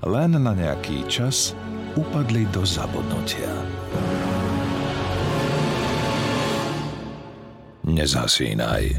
[0.00, 1.52] len na nejaký čas
[1.92, 3.52] upadli do zabudnutia.
[7.84, 8.96] Nezasínaj.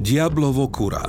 [0.00, 1.04] Diablovo kura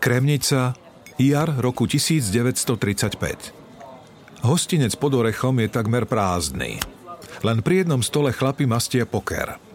[0.00, 0.72] Kremnica,
[1.20, 3.52] jar roku 1935
[4.40, 6.80] Hostinec pod Orechom je takmer prázdny.
[7.44, 9.60] Len pri jednom stole chlapi mastia poker–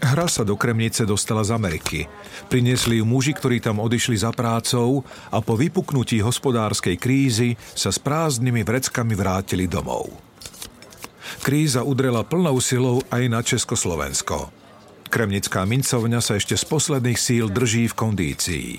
[0.00, 2.08] Hra sa do Kremnice dostala z Ameriky.
[2.48, 8.00] Priniesli ju muži, ktorí tam odišli za prácou a po vypuknutí hospodárskej krízy sa s
[8.00, 10.08] prázdnymi vreckami vrátili domov.
[11.44, 14.48] Kríza udrela plnou silou aj na Československo.
[15.12, 18.70] Kremnická mincovňa sa ešte z posledných síl drží v kondícii.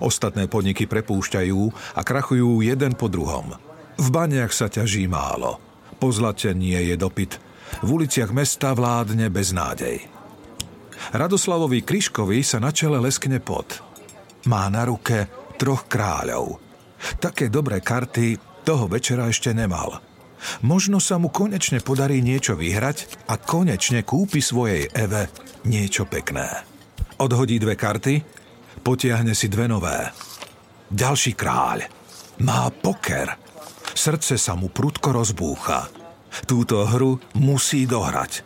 [0.00, 1.60] Ostatné podniky prepúšťajú
[1.98, 3.52] a krachujú jeden po druhom.
[4.00, 5.60] V baniach sa ťaží málo.
[6.00, 7.38] Po je dopyt.
[7.84, 10.13] V uliciach mesta vládne beznádej.
[11.14, 13.78] Radoslavovi Kryškovi sa na čele leskne pot.
[14.50, 16.58] Má na ruke troch kráľov.
[17.22, 18.34] Také dobré karty
[18.66, 20.02] toho večera ešte nemal.
[20.66, 25.30] Možno sa mu konečne podarí niečo vyhrať a konečne kúpi svojej Eve
[25.70, 26.50] niečo pekné.
[27.22, 28.14] Odhodí dve karty,
[28.82, 30.10] potiahne si dve nové.
[30.90, 31.86] Ďalší kráľ
[32.42, 33.38] má poker.
[33.94, 35.86] Srdce sa mu prudko rozbúcha.
[36.42, 38.42] Túto hru musí dohrať.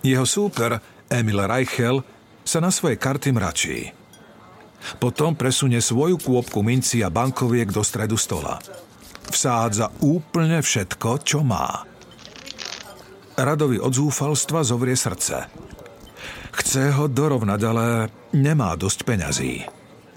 [0.00, 2.02] Jeho súper Emil Reichel
[2.46, 3.90] sa na svoje karty mračí.
[5.02, 8.62] Potom presunie svoju kôpku minci a bankoviek do stredu stola.
[9.26, 11.82] Vsádza úplne všetko, čo má.
[13.34, 15.50] Radovi od zúfalstva zovrie srdce.
[16.56, 17.86] Chce ho dorovnať, ale
[18.32, 19.54] nemá dosť peňazí.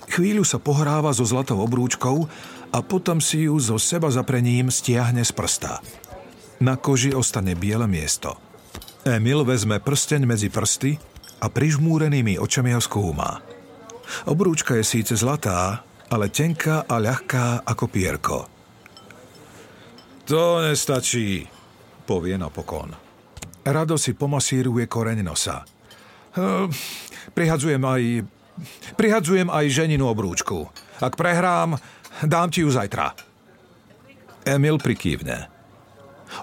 [0.10, 2.30] Chvíľu sa pohráva so zlatou obrúčkou
[2.70, 5.82] a potom si ju so seba zaprením stiahne z prsta.
[6.62, 8.38] Na koži ostane biele miesto–
[9.08, 11.00] Emil vezme prsteň medzi prsty
[11.40, 13.40] a prižmúrenými očami ho skúma.
[14.28, 18.40] Obrúčka je síce zlatá, ale tenká a ľahká ako pierko.
[20.28, 21.48] To nestačí,
[22.04, 22.92] povie napokon.
[23.64, 25.64] Rado si pomasíruje koreň nosa.
[26.36, 26.68] Hm,
[27.34, 28.04] prihadzujem aj...
[29.00, 30.68] Prihadzujem aj ženinu obrúčku.
[31.00, 31.80] Ak prehrám,
[32.28, 33.16] dám ti ju zajtra.
[34.44, 35.48] Emil prikývne.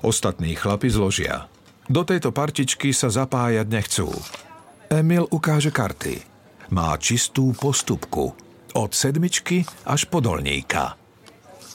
[0.00, 1.44] Ostatní chlapi zložia.
[1.86, 4.10] Do tejto partičky sa zapájať nechcú.
[4.90, 6.18] Emil ukáže karty.
[6.74, 8.34] Má čistú postupku.
[8.74, 10.98] Od sedmičky až po dolníka.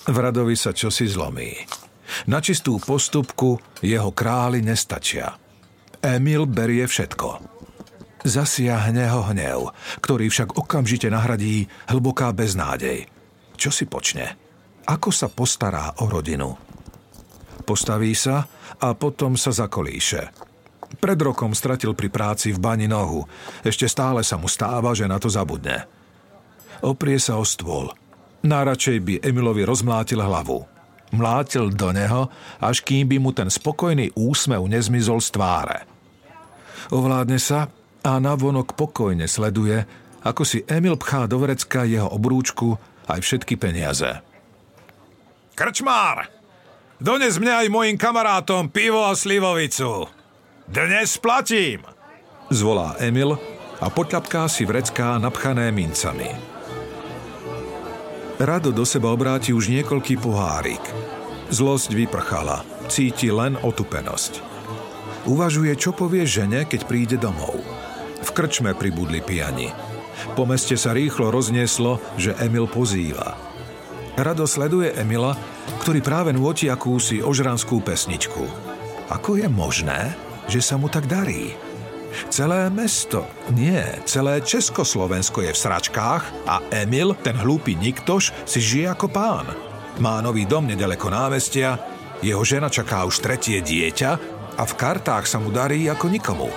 [0.08, 1.56] V Radovi sa čosi zlomí.
[2.28, 5.32] Na čistú postupku jeho králi nestačia.
[6.04, 7.30] Emil berie všetko.
[8.22, 9.74] Zasiahne ho hnev,
[10.04, 13.10] ktorý však okamžite nahradí hlboká beznádej.
[13.58, 14.38] Čo si počne?
[14.86, 16.71] Ako sa postará o rodinu?
[17.72, 18.52] Postaví sa
[18.84, 20.28] a potom sa zakolíše.
[21.00, 23.24] Pred rokom stratil pri práci v bani nohu.
[23.64, 25.88] Ešte stále sa mu stáva, že na to zabudne.
[26.84, 27.96] Oprie sa o stôl.
[28.44, 30.68] Náradšej by Emilovi rozmlátil hlavu.
[31.16, 32.28] Mlátil do neho,
[32.60, 35.88] až kým by mu ten spokojný úsmev nezmizol z tváre.
[36.92, 37.72] Ovládne sa
[38.04, 39.80] a navonok pokojne sleduje,
[40.28, 42.76] ako si Emil pchá do vrecka jeho obrúčku
[43.08, 44.20] aj všetky peniaze.
[45.56, 46.41] Krčmár!
[47.02, 50.06] Dones mňa aj mojim kamarátom pivo a slivovicu.
[50.70, 51.82] Dnes platím,
[52.54, 53.42] zvolá Emil
[53.82, 56.30] a potľapká si vrecká napchané mincami.
[58.38, 60.82] Rado do seba obráti už niekoľký pohárik.
[61.50, 64.46] Zlosť vyprchala, cíti len otupenosť.
[65.26, 67.58] Uvažuje, čo povie žene, keď príde domov.
[68.22, 69.74] V krčme pribudli pijani.
[70.38, 73.51] Po meste sa rýchlo roznieslo, že Emil pozýva.
[74.20, 75.38] Rado sleduje Emila,
[75.80, 78.44] ktorý práve nôti akúsi ožranskú pesničku.
[79.08, 80.16] Ako je možné,
[80.52, 81.56] že sa mu tak darí?
[82.28, 83.24] Celé mesto,
[83.56, 89.48] nie, celé Československo je v sračkách a Emil, ten hlúpy niktoš, si žije ako pán.
[90.04, 91.80] Má nový dom nedaleko námestia,
[92.20, 94.12] jeho žena čaká už tretie dieťa
[94.60, 96.52] a v kartách sa mu darí ako nikomu.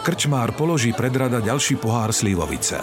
[0.00, 2.80] Krčmár položí pred rada ďalší pohár slivovice.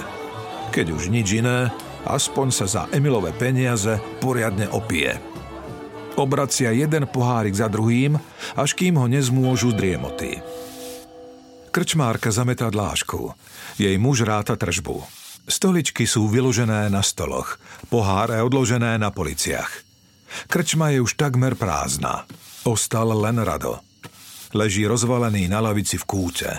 [0.69, 1.69] Keď už nič iné,
[2.05, 5.17] aspoň sa za Emilové peniaze poriadne opije.
[6.19, 8.19] Obracia jeden pohárik za druhým,
[8.59, 10.43] až kým ho nezmôžu driemoty.
[11.71, 13.31] Krčmárka zametá dlášku.
[13.79, 15.07] Jej muž ráta tržbu.
[15.47, 17.57] Stoličky sú vyložené na stoloch,
[17.87, 19.71] poháre odložené na policiach.
[20.51, 22.27] Krčma je už takmer prázdna.
[22.67, 23.79] Ostal len Rado.
[24.51, 26.49] Leží rozvalený na lavici v kúte.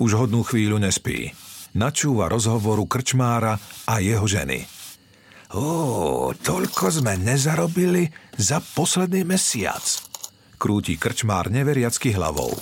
[0.00, 1.30] Už hodnú chvíľu nespí.
[1.76, 4.81] Načúva rozhovoru krčmára a jeho ženy.
[5.52, 8.08] Ó, toľko sme nezarobili
[8.40, 9.84] za posledný mesiac.
[10.56, 12.56] Krúti krčmár neveriacky hlavou.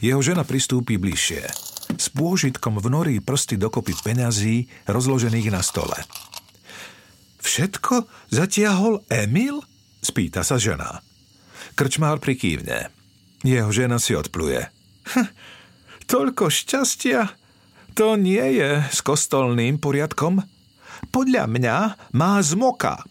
[0.00, 1.44] Jeho žena pristúpi bližšie.
[2.00, 5.98] S pôžitkom vnorí prsty dokopy peňazí rozložených na stole.
[7.44, 9.60] Všetko zatiahol Emil?
[10.00, 11.04] Spýta sa žena.
[11.76, 12.88] Krčmár prikývne.
[13.44, 14.64] Jeho žena si odpluje.
[15.12, 15.28] Hm,
[16.08, 17.28] toľko šťastia?
[17.92, 20.59] To nie je s kostolným poriadkom?
[21.10, 21.76] Podľa mňa
[22.14, 23.02] má zmoka.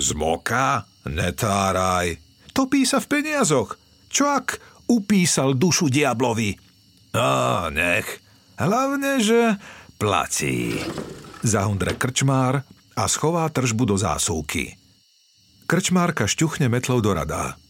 [0.00, 0.88] Zmoka?
[1.04, 2.16] Netáraj.
[2.56, 3.76] Topí sa v peniazoch.
[4.08, 4.58] Čo ak
[4.88, 6.56] upísal dušu diablovi?
[7.12, 8.08] Á, nech.
[8.56, 9.60] Hlavne, že
[10.00, 10.80] platí.
[11.44, 12.64] Zahundre krčmár
[12.96, 14.80] a schová tržbu do zásuvky.
[15.68, 17.60] Krčmárka šťuchne metlou do rada.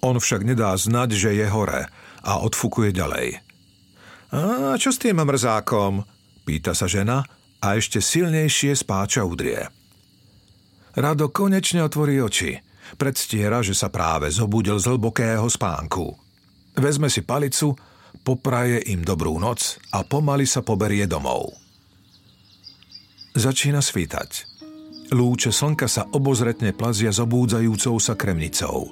[0.00, 1.92] On však nedá znať, že je hore
[2.24, 3.40] a odfukuje ďalej.
[4.30, 4.40] A
[4.80, 6.06] čo s tým mrzákom?
[6.46, 7.26] Pýta sa žena
[7.60, 9.68] a ešte silnejšie spáča udrie.
[10.96, 12.58] Rado konečne otvorí oči.
[12.98, 16.10] Predstiera, že sa práve zobudil z hlbokého spánku.
[16.74, 17.78] Vezme si palicu,
[18.26, 21.54] popraje im dobrú noc a pomaly sa poberie domov.
[23.38, 24.50] Začína svítať.
[25.14, 28.90] Lúče slnka sa obozretne plazia zobúdzajúcou sa kremnicou.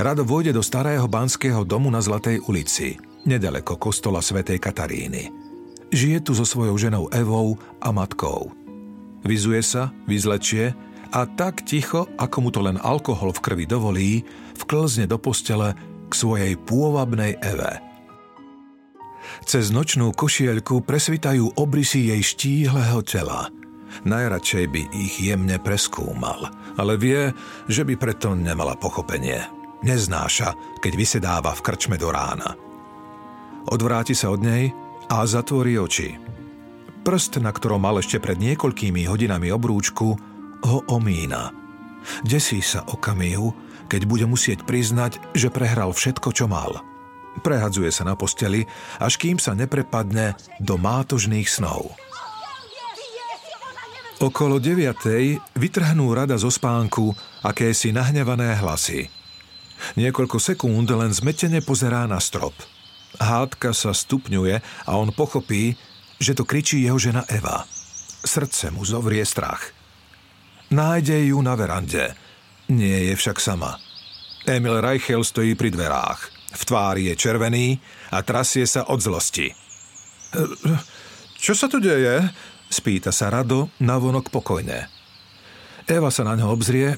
[0.00, 2.96] Rado vojde do starého banského domu na Zlatej ulici,
[3.28, 5.43] nedaleko kostola svätej Kataríny.
[5.94, 8.50] Žije tu so svojou ženou Evou a matkou.
[9.22, 10.74] Vyzuje sa, vyzlečie
[11.14, 14.26] a tak ticho, ako mu to len alkohol v krvi dovolí,
[14.58, 15.78] vklzne do postele
[16.10, 17.78] k svojej pôvabnej Eve.
[19.46, 23.54] Cez nočnú košielku presvitajú obrysy jej štíhleho tela.
[24.02, 27.30] Najradšej by ich jemne preskúmal, ale vie,
[27.70, 29.46] že by preto nemala pochopenie.
[29.86, 32.58] Neznáša, keď vysedáva v krčme do rána.
[33.70, 34.74] Odvráti sa od nej
[35.08, 36.16] a zatvorí oči.
[37.04, 40.16] Prst, na ktorom mal ešte pred niekoľkými hodinami obrúčku,
[40.64, 41.52] ho omína.
[42.24, 43.52] Desí sa okamihu,
[43.92, 46.80] keď bude musieť priznať, že prehral všetko, čo mal.
[47.44, 48.64] Prehadzuje sa na posteli,
[48.96, 50.32] až kým sa neprepadne
[50.64, 51.92] do mátožných snov.
[54.24, 57.12] Okolo deviatej vytrhnú rada zo spánku
[57.44, 59.12] akési nahnevané hlasy.
[60.00, 62.56] Niekoľko sekúnd len zmetene pozerá na strop–
[63.20, 65.78] Hádka sa stupňuje a on pochopí,
[66.18, 67.66] že to kričí jeho žena Eva.
[68.24, 69.70] Srdce mu zovrie strach.
[70.72, 72.16] Nájde ju na verande.
[72.72, 73.76] Nie je však sama.
[74.48, 76.20] Emil Reichel stojí pri dverách.
[76.54, 77.78] V tvári je červený
[78.14, 79.52] a trasie sa od zlosti.
[81.38, 82.24] Čo sa tu deje?
[82.72, 84.88] Spýta sa Rado, navonok pokojne.
[85.84, 86.96] Eva sa na ňo obzrie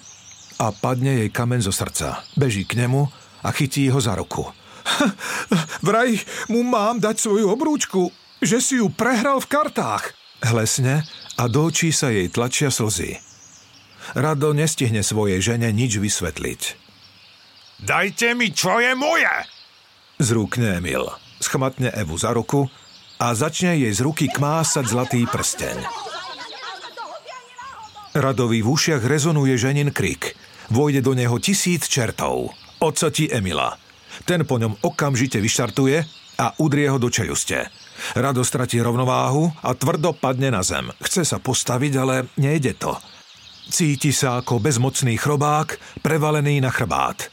[0.62, 2.22] a padne jej kamen zo srdca.
[2.38, 3.02] Beží k nemu
[3.42, 4.46] a chytí ho za ruku.
[5.86, 8.10] Vraj mu mám dať svoju obrúčku,
[8.40, 10.14] že si ju prehral v kartách.
[10.44, 11.02] Hlesne
[11.40, 13.18] a do očí sa jej tlačia slzy.
[14.14, 16.62] Rado nestihne svojej žene nič vysvetliť.
[17.82, 19.28] Dajte mi, čo je moje!
[20.16, 21.04] Zrúkne Emil.
[21.42, 22.64] Schmatne Evu za ruku
[23.20, 25.76] a začne jej z ruky kmásať zlatý prsteň.
[28.16, 30.32] Radovi v ušiach rezonuje ženin krik.
[30.72, 32.56] Vojde do neho tisíc čertov.
[32.80, 33.76] Ocoti Emila.
[34.24, 36.00] Ten po ňom okamžite vyštartuje
[36.40, 37.68] a udrie ho do čeluste.
[38.16, 40.88] Rado stratí rovnováhu a tvrdo padne na zem.
[41.00, 42.96] Chce sa postaviť, ale nejde to.
[43.66, 47.28] Cíti sa ako bezmocný chrobák, prevalený na chrbát.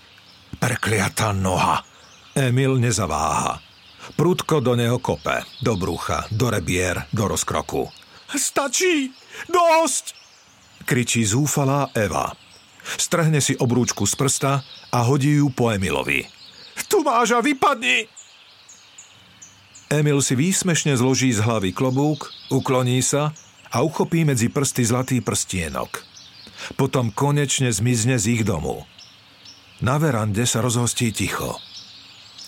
[0.58, 1.86] Prekliatá noha.
[2.34, 3.62] Emil nezaváha.
[4.18, 7.88] Prudko do neho kope, do brucha, do rebier, do rozkroku.
[8.34, 9.14] Stačí!
[9.48, 10.18] Dosť!
[10.84, 12.34] Kričí zúfalá Eva.
[12.84, 14.60] Strhne si obrúčku z prsta
[14.92, 16.43] a hodí ju po Emilovi.
[16.94, 18.06] Tu máš a vypadni!
[19.90, 23.34] Emil si výsmešne zloží z hlavy klobúk, ukloní sa
[23.74, 26.06] a uchopí medzi prsty zlatý prstienok.
[26.78, 28.86] Potom konečne zmizne z ich domu.
[29.82, 31.58] Na verande sa rozhostí ticho.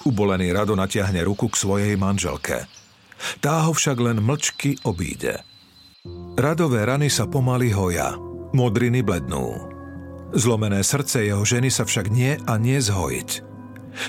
[0.06, 2.70] Ubolený Rado natiahne ruku k svojej manželke.
[3.42, 5.42] Tá ho však len mlčky obíde.
[6.38, 8.14] Radové rany sa pomaly hoja,
[8.54, 9.74] modriny blednú.
[10.38, 13.55] Zlomené srdce jeho ženy sa však nie a nie zhojiť.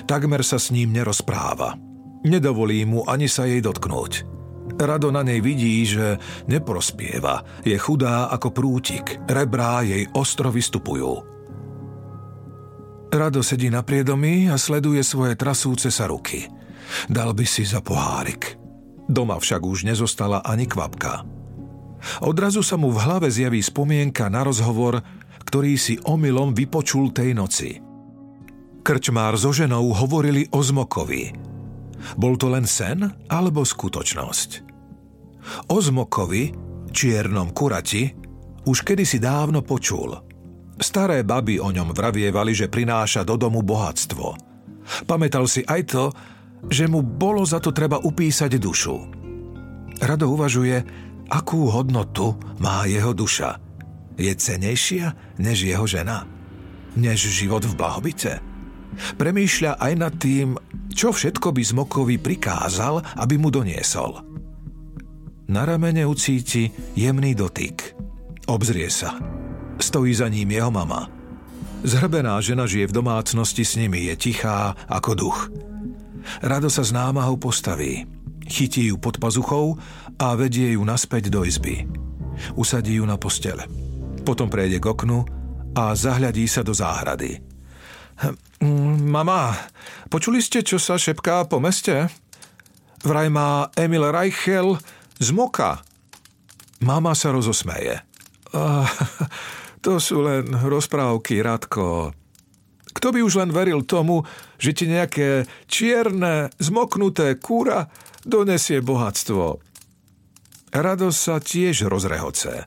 [0.05, 1.79] Takmer sa s ním nerozpráva.
[2.27, 4.37] Nedovolí mu ani sa jej dotknúť.
[4.77, 11.23] Rado na nej vidí, že neprospieva, je chudá ako prútik, rebrá jej ostro vystupujú.
[13.07, 16.51] Rado sedí na priedomí a sleduje svoje trasúce sa ruky.
[17.07, 18.59] Dal by si za pohárik.
[19.07, 21.23] Doma však už nezostala ani kvapka.
[22.19, 24.99] Odrazu sa mu v hlave zjaví spomienka na rozhovor,
[25.47, 27.86] ktorý si omylom vypočul tej noci.
[28.87, 31.35] Krčmár so ženou hovorili o Zmokovi.
[32.15, 34.49] Bol to len sen alebo skutočnosť?
[35.75, 36.55] O Zmokovi,
[36.95, 38.07] čiernom kurati,
[38.63, 40.15] už kedysi dávno počul.
[40.79, 44.39] Staré baby o ňom vravievali, že prináša do domu bohatstvo.
[45.03, 46.03] Pamätal si aj to,
[46.71, 48.95] že mu bolo za to treba upísať dušu.
[49.99, 50.79] Rado uvažuje,
[51.27, 53.59] akú hodnotu má jeho duša.
[54.15, 56.23] Je cenejšia než jeho žena?
[56.95, 58.55] Než život v blahobite?
[59.17, 60.57] Premýšľa aj nad tým,
[60.93, 64.25] čo všetko by Zmokovi prikázal, aby mu doniesol.
[65.47, 67.95] Na ramene ucíti jemný dotyk.
[68.51, 69.15] Obzrie sa.
[69.77, 71.07] Stojí za ním jeho mama.
[71.85, 75.39] Zhrbená žena žije v domácnosti s nimi, je tichá ako duch.
[76.43, 78.03] Rado sa z námahou postaví.
[78.47, 79.79] Chytí ju pod pazuchou
[80.17, 81.85] a vedie ju naspäť do izby.
[82.57, 83.67] Usadí ju na postele.
[84.25, 85.23] Potom prejde k oknu
[85.75, 87.39] a zahľadí sa do záhrady.
[88.57, 89.53] Hm, mama,
[90.09, 92.09] počuli ste, čo sa šepká po meste?
[93.05, 94.81] Vraj má Emil Reichel
[95.21, 95.85] z Moka.
[96.81, 98.01] Mama sa rozosmeje.
[99.85, 102.13] to sú len rozprávky, Radko.
[102.97, 104.25] Kto by už len veril tomu,
[104.57, 107.93] že ti nejaké čierne, zmoknuté kúra
[108.25, 109.61] donesie bohatstvo?
[110.73, 112.65] Radosť sa tiež rozrehoce.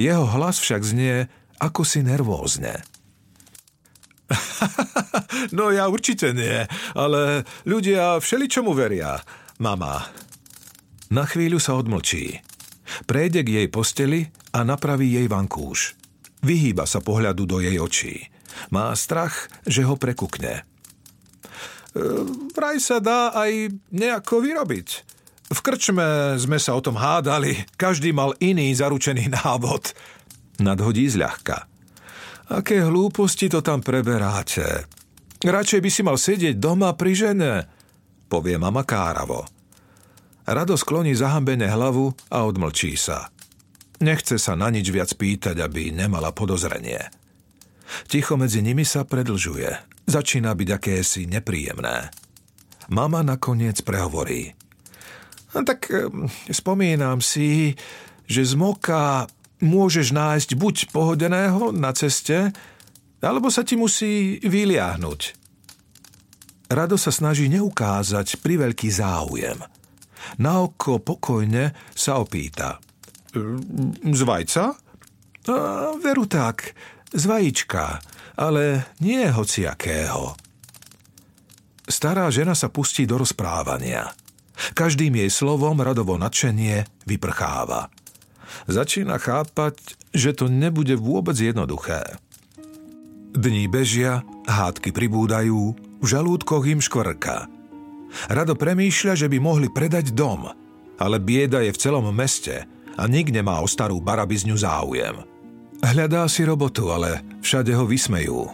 [0.00, 1.28] Jeho hlas však znie
[1.60, 2.80] ako si nervózne.
[5.56, 6.64] no ja určite nie,
[6.96, 9.20] ale ľudia všeličomu veria,
[9.58, 10.06] mama.
[11.10, 12.42] Na chvíľu sa odmlčí.
[13.06, 15.94] Prejde k jej posteli a napraví jej vankúš.
[16.42, 18.30] Vyhýba sa pohľadu do jej očí.
[18.70, 20.62] Má strach, že ho prekukne.
[20.62, 22.02] E,
[22.54, 24.88] vraj sa dá aj nejako vyrobiť.
[25.46, 29.94] V krčme sme sa o tom hádali, každý mal iný zaručený návod.
[30.58, 31.68] Nadhodí zľahka.
[32.46, 34.86] Aké hlúposti to tam preberáte?
[35.44, 37.52] Radšej by si mal sedieť doma pri žene,
[38.32, 39.44] povie mama Káravo.
[40.46, 43.28] Rado skloní zahambené hlavu a odmlčí sa.
[44.00, 47.00] Nechce sa na nič viac pýtať, aby nemala podozrenie.
[48.06, 49.68] Ticho medzi nimi sa predlžuje.
[50.06, 52.14] Začína byť akési nepríjemné.
[52.86, 54.54] Mama nakoniec prehovorí.
[55.50, 55.90] No tak
[56.52, 57.74] spomínam si,
[58.30, 59.26] že z moka
[59.58, 62.52] môžeš nájsť buď pohodeného na ceste,
[63.26, 65.20] alebo sa ti musí vyliahnuť.
[66.70, 69.58] Rado sa snaží neukázať priveľký záujem.
[70.38, 72.78] Na oko pokojne sa opýta.
[74.02, 74.64] Z vajca?
[75.46, 75.54] A,
[76.02, 76.74] veru tak,
[77.14, 78.02] z vajíčka,
[78.34, 80.34] ale nie hociakého.
[81.86, 84.10] Stará žena sa pustí do rozprávania.
[84.74, 87.86] Každým jej slovom radovo nadšenie vyprcháva.
[88.66, 89.78] Začína chápať,
[90.10, 92.18] že to nebude vôbec jednoduché.
[93.36, 97.52] Dní bežia, hádky pribúdajú, v žalúdkoch im škvrka.
[98.32, 100.48] Rado premýšľa, že by mohli predať dom,
[100.96, 102.64] ale bieda je v celom meste
[102.96, 105.20] a nik nemá o starú barabizňu záujem.
[105.84, 108.48] Hľadá si robotu, ale všade ho vysmejú.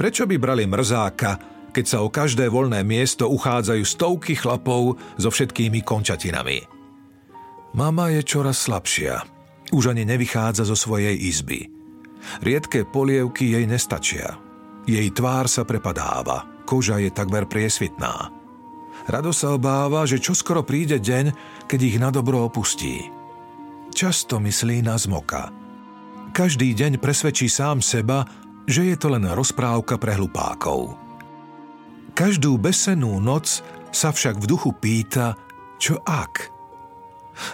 [0.00, 1.36] Prečo by brali mrzáka,
[1.76, 6.64] keď sa o každé voľné miesto uchádzajú stovky chlapov so všetkými končatinami?
[7.76, 9.20] Mama je čoraz slabšia.
[9.76, 11.77] Už ani nevychádza zo svojej izby.
[12.42, 14.36] Riedké polievky jej nestačia.
[14.88, 18.32] Jej tvár sa prepadáva, koža je takmer priesvitná.
[19.08, 21.32] Rado sa obáva, že čoskoro príde deň,
[21.68, 23.08] keď ich na dobro opustí.
[23.92, 25.48] Často myslí na zmoka–
[26.38, 28.22] každý deň presvedčí sám seba,
[28.62, 30.94] že je to len rozprávka pre hlupákov.
[32.12, 33.58] Každú besenú noc
[33.90, 35.34] sa však v duchu pýta,
[35.82, 36.54] čo ak?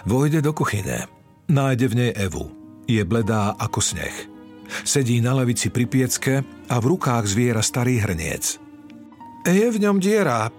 [0.05, 1.09] Vojde do kuchyne,
[1.49, 2.45] nájde v nej Evu.
[2.85, 4.34] Je bledá ako sneh.
[4.85, 8.57] Sedí na lavici pri piecke a v rukách zviera starý hrniec.
[9.45, 10.49] Je v ňom diera.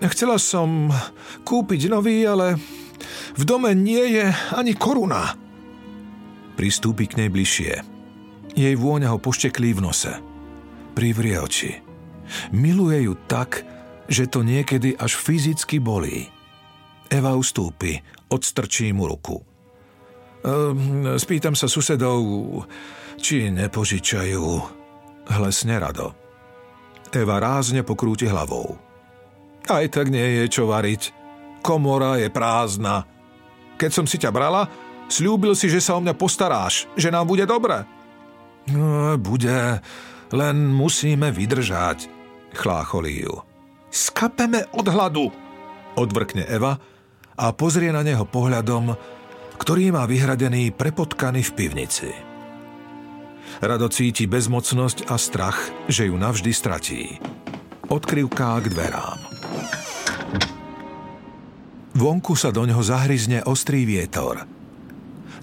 [0.00, 0.88] Chcela som
[1.44, 2.56] kúpiť nový, ale
[3.36, 4.26] v dome nie je
[4.56, 5.36] ani koruna.
[6.56, 7.72] Pristúpi k nej bližšie.
[8.56, 10.12] Jej vôňa ho pošteklí v nose.
[10.96, 11.72] Privrie oči.
[12.52, 13.64] Miluje ju tak,
[14.10, 16.26] že to niekedy až fyzicky bolí.
[17.10, 17.98] Eva ustúpi,
[18.30, 19.49] odstrčí mu ruku.
[20.40, 22.22] Ehm, spýtam sa susedov,
[23.20, 24.44] či nepožičajú.
[25.30, 26.16] Hlesne rado.
[27.10, 28.78] Eva rázne pokrúti hlavou.
[29.68, 31.12] Aj tak nie je čo variť.
[31.60, 33.04] Komora je prázdna.
[33.76, 34.66] Keď som si ťa brala,
[35.10, 37.82] Sľúbil si, že sa o mňa postaráš, že nám bude dobre.
[38.70, 39.82] No, bude,
[40.30, 42.06] len musíme vydržať,
[42.54, 43.42] chlácholí ju.
[43.90, 45.26] Skapeme od hladu,
[45.98, 46.78] odvrkne Eva
[47.34, 48.94] a pozrie na neho pohľadom,
[49.60, 52.08] ktorý má vyhradený prepotkany v pivnici.
[53.60, 57.20] Rado cíti bezmocnosť a strach, že ju navždy stratí.
[57.92, 59.20] Odkrivká k dverám.
[61.92, 64.48] Vonku sa do ňoho zahryzne ostrý vietor.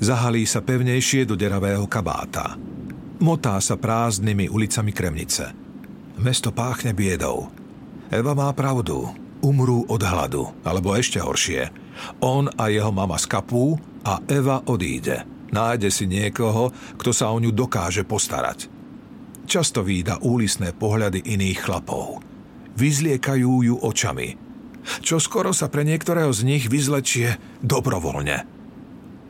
[0.01, 2.57] Zahalí sa pevnejšie do deravého kabáta.
[3.21, 5.53] Motá sa prázdnymi ulicami Kremnice.
[6.17, 7.53] Mesto páchne biedou.
[8.09, 9.13] Eva má pravdu.
[9.45, 11.69] Umrú od hladu, alebo ešte horšie.
[12.25, 15.27] On a jeho mama skapú a Eva odíde.
[15.51, 18.71] Nájde si niekoho, kto sa o ňu dokáže postarať.
[19.43, 22.23] Často výda úlisné pohľady iných chlapov.
[22.79, 24.29] Vyzliekajú ju očami–
[25.03, 28.47] čo skoro sa pre niektorého z nich vyzlečie dobrovoľne.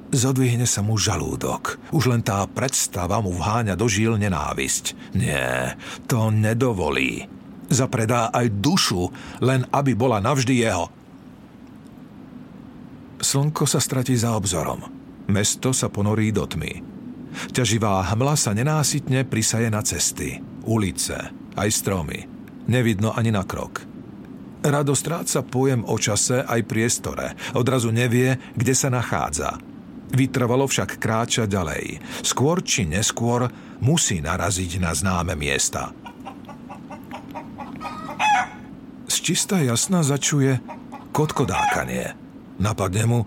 [0.07, 1.81] Zodvihne sa mu žalúdok.
[1.91, 4.96] Už len tá predstava mu vháňa do žil nenávisť.
[5.17, 5.75] Nie,
[6.07, 7.27] to nedovolí.
[7.67, 9.12] Zapredá aj dušu,
[9.43, 10.88] len aby bola navždy jeho.
[13.27, 14.88] Slnko sa stratí za obzorom.
[15.27, 16.79] Mesto sa ponorí do tmy.
[17.51, 22.24] Ťaživá hmla sa nenásytne prisaje na cesty, ulice, aj stromy.
[22.72, 23.84] Nevidno ani na krok.
[24.63, 27.36] Rado stráca pojem o čase aj priestore.
[27.51, 29.60] Odrazu nevie, kde sa nachádza.
[30.15, 32.00] Vytrvalo však kráča ďalej.
[32.24, 33.51] Skôr či neskôr
[33.84, 35.91] musí naraziť na známe miesta.
[39.12, 40.63] Z čistá jasna začuje
[41.12, 42.26] kotkodákanie.
[42.57, 43.19] Napadne mu,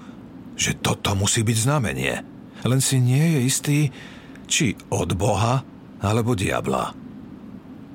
[0.58, 2.14] že toto musí byť znamenie.
[2.66, 3.78] Len si nie je istý,
[4.50, 5.62] či od Boha
[6.02, 6.92] alebo diabla.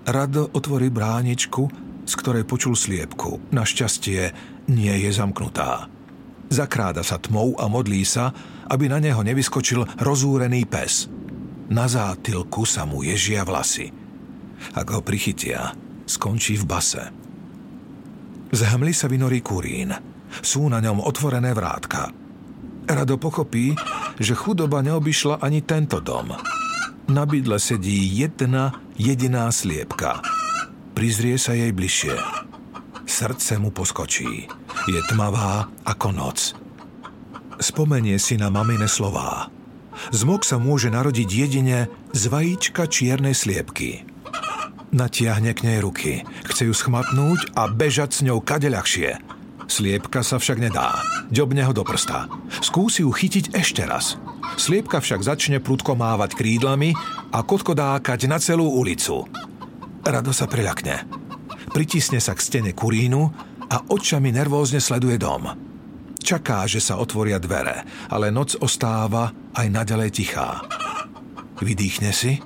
[0.06, 3.50] Rado otvorí bráničku z ktorej počul sliepku.
[3.52, 4.32] Našťastie
[4.70, 5.90] nie je zamknutá.
[6.54, 8.30] Zakráda sa tmou a modlí sa,
[8.70, 11.10] aby na neho nevyskočil rozúrený pes.
[11.74, 13.90] Na zátilku sa mu ježia vlasy.
[14.78, 15.74] Ak ho prichytia,
[16.06, 17.04] skončí v base.
[18.54, 19.90] Z hmly sa vynorí kurín.
[20.42, 22.12] Sú na ňom otvorené vrátka.
[22.86, 23.76] Rado pochopí,
[24.20, 26.34] že chudoba neobyšla ani tento dom.
[27.06, 30.20] Na bydle sedí jedna jediná sliepka–
[30.96, 32.16] Prizrie sa jej bližšie.
[33.04, 34.48] Srdce mu poskočí.
[34.88, 36.56] Je tmavá ako noc.
[37.60, 39.52] Spomenie si na mamine slová.
[40.16, 44.08] Zmok sa môže narodiť jedine z vajíčka čiernej sliepky.
[44.96, 46.24] Natiahne k nej ruky.
[46.48, 49.20] Chce ju schmatnúť a bežať s ňou kade ľahšie.
[49.66, 51.02] Sliepka sa však nedá.
[51.34, 52.30] Ďobne ho do prsta.
[52.62, 54.16] Skúsi ju chytiť ešte raz.
[54.56, 56.94] Sliepka však začne prudko mávať krídlami
[57.34, 59.26] a kotkodákať na celú ulicu.
[60.06, 61.10] Rado sa preľakne.
[61.74, 63.22] Pritisne sa k stene kurínu
[63.68, 65.50] a očami nervózne sleduje dom.
[66.22, 70.62] Čaká, že sa otvoria dvere, ale noc ostáva aj naďalej tichá.
[71.62, 72.38] Vydýchne si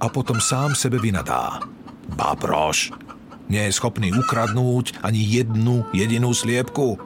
[0.00, 1.60] a potom sám sebe vynadá.
[2.16, 2.92] Babroš,
[3.50, 6.96] nie je schopný ukradnúť ani jednu jedinú sliepku.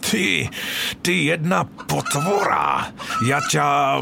[0.00, 0.50] Ty,
[1.04, 2.90] ty jedna potvora,
[3.22, 4.00] ja ťa...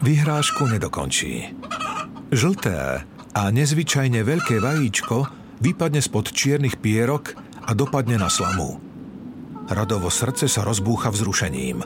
[0.00, 1.52] Vyhrážku nedokončí.
[2.32, 3.04] Žlté
[3.36, 5.28] a nezvyčajne veľké vajíčko
[5.60, 8.80] vypadne spod čiernych pierok a dopadne na slamu.
[9.66, 11.82] Radovo srdce sa rozbúcha vzrušením.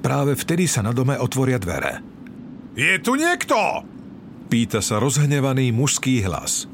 [0.00, 2.00] Práve vtedy sa na dome otvoria dvere.
[2.72, 3.84] Je tu niekto?
[4.48, 6.71] Pýta sa rozhnevaný mužský hlas.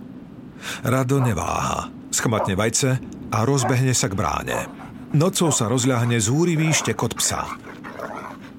[0.83, 1.91] Rado neváha.
[2.09, 2.99] Schmatne vajce
[3.31, 4.59] a rozbehne sa k bráne.
[5.17, 7.49] Nocou sa rozľahne zúrivý štekot psa.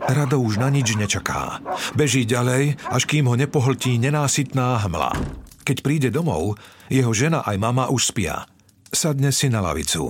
[0.10, 1.62] Rado už na nič nečaká.
[1.94, 5.14] Beží ďalej, až kým ho nepohltí nenásytná hmla.
[5.62, 6.58] Keď príde domov,
[6.90, 8.50] jeho žena aj mama už spia.
[8.90, 10.10] Sadne si na lavicu.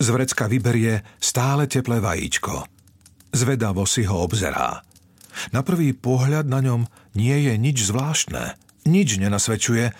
[0.00, 2.64] Z vrecka vyberie stále teplé vajíčko.
[3.34, 4.80] Zvedavo si ho obzerá.
[5.52, 8.56] Na prvý pohľad na ňom nie je nič zvláštne.
[8.88, 9.92] Nič nenasvedčuje,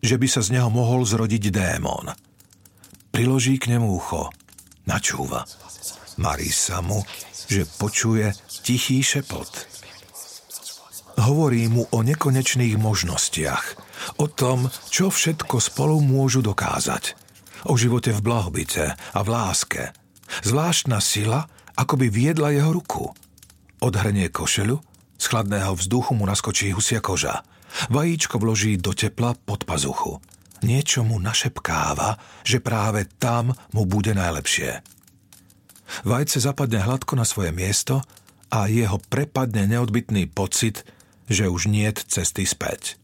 [0.00, 2.12] že by sa z neho mohol zrodiť démon.
[3.12, 4.32] Priloží k nemu ucho.
[4.88, 5.44] Načúva.
[6.20, 7.04] Marí sa mu,
[7.48, 8.32] že počuje
[8.64, 9.48] tichý šepot.
[11.20, 13.64] Hovorí mu o nekonečných možnostiach,
[14.16, 17.16] o tom, čo všetko spolu môžu dokázať.
[17.68, 19.92] O živote v blahobite a v láske.
[20.40, 21.44] Zvláštna sila,
[21.76, 23.12] ako by viedla jeho ruku.
[23.84, 24.80] Odhrnie košelu,
[25.20, 27.44] z chladného vzduchu mu naskočí husia koža.
[27.90, 30.18] Vajíčko vloží do tepla pod pazuchu.
[30.60, 34.84] Niečo mu našepkáva, že práve tam mu bude najlepšie.
[36.04, 38.04] Vajce zapadne hladko na svoje miesto
[38.52, 40.84] a jeho prepadne neodbitný pocit,
[41.30, 43.00] že už niet cesty späť.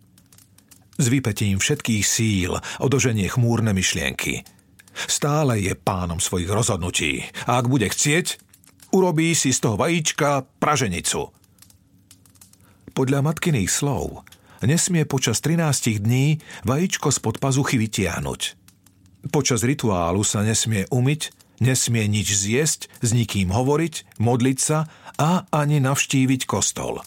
[0.96, 4.42] S vypetím všetkých síl odoženie chmúrne myšlienky.
[4.96, 8.40] Stále je pánom svojich rozhodnutí a ak bude chcieť,
[8.96, 11.28] urobí si z toho vajíčka praženicu.
[12.96, 14.24] Podľa matkyných slov
[14.64, 18.40] nesmie počas 13 dní vajíčko spod pazuchy vytiahnuť.
[19.28, 24.84] Počas rituálu sa nesmie umyť Nesmie nič zjesť, s nikým hovoriť, modliť sa
[25.16, 27.00] a ani navštíviť kostol.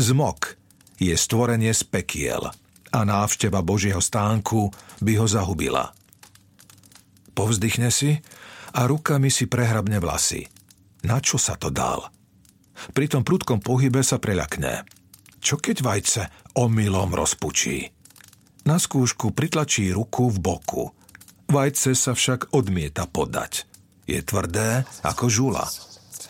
[0.00, 0.56] Zmok
[0.96, 2.40] je stvorenie z pekiel
[2.90, 4.72] a návšteva Božieho stánku
[5.04, 5.92] by ho zahubila.
[7.36, 8.16] Povzdychne si
[8.72, 10.48] a rukami si prehrabne vlasy.
[11.04, 12.08] Na čo sa to dal?
[12.96, 14.88] Pri tom prudkom pohybe sa preľakne.
[15.40, 16.22] Čo keď vajce
[16.60, 17.88] omylom rozpučí?
[18.68, 20.84] Na skúšku pritlačí ruku v boku.
[21.48, 23.64] Vajce sa však odmieta podať.
[24.04, 25.66] Je tvrdé ako žula.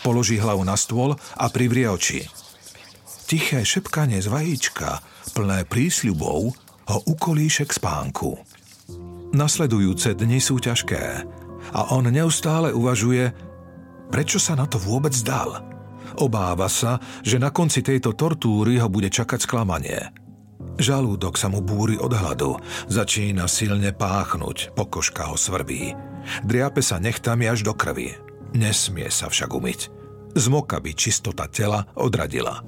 [0.01, 2.25] Položí hlavu na stôl a privrie oči.
[3.29, 5.03] Tiché šepkanie z vajíčka,
[5.37, 6.41] plné prísľubov,
[6.91, 8.35] ho ukolíše k spánku.
[9.31, 11.05] Nasledujúce dni sú ťažké
[11.71, 13.31] a on neustále uvažuje,
[14.11, 15.70] prečo sa na to vôbec dal.
[16.19, 20.01] Obáva sa, že na konci tejto tortúry ho bude čakať sklamanie.
[20.81, 22.57] Žalúdok sa mu búri od hladu,
[22.89, 25.93] začína silne páchnuť, pokožka ho svrbí.
[26.41, 28.17] Driape sa nechtami až do krvi.
[28.57, 29.81] Nesmie sa však umyť.
[30.35, 32.63] Zmoka by čistota tela odradila.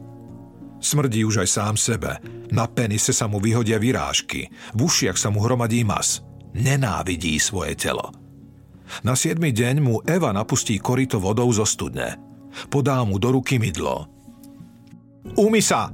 [0.82, 2.18] Smrdí už aj sám sebe.
[2.50, 4.50] Na penise sa mu vyhodia vyrážky.
[4.74, 6.26] V ušiach sa mu hromadí mas.
[6.52, 8.12] Nenávidí svoje telo.
[9.06, 12.31] Na siedmy deň mu Eva napustí korito vodou zo studne.
[12.68, 14.08] Podá mu do ruky mydlo.
[15.38, 15.90] Umy sa!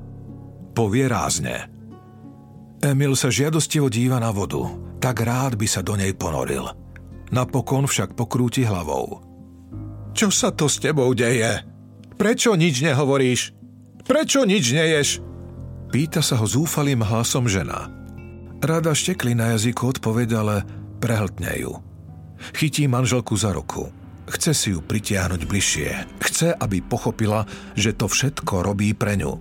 [0.72, 1.66] Povie rázne.
[2.78, 4.62] Emil sa žiadostivo díva na vodu.
[4.98, 6.70] Tak rád by sa do nej ponoril.
[7.30, 9.22] Napokon však pokrúti hlavou.
[10.14, 11.62] Čo sa to s tebou deje?
[12.18, 13.54] Prečo nič nehovoríš?
[14.02, 15.08] Prečo nič neješ?
[15.94, 17.86] Pýta sa ho zúfalým hlasom žena.
[18.58, 20.56] Rada štekli na jazyku odpoveď, ale
[20.98, 21.78] prehltne ju.
[22.54, 23.90] Chytí manželku za ruku.
[24.28, 25.90] Chce si ju pritiahnuť bližšie.
[26.20, 29.32] Chce, aby pochopila, že to všetko robí pre ňu.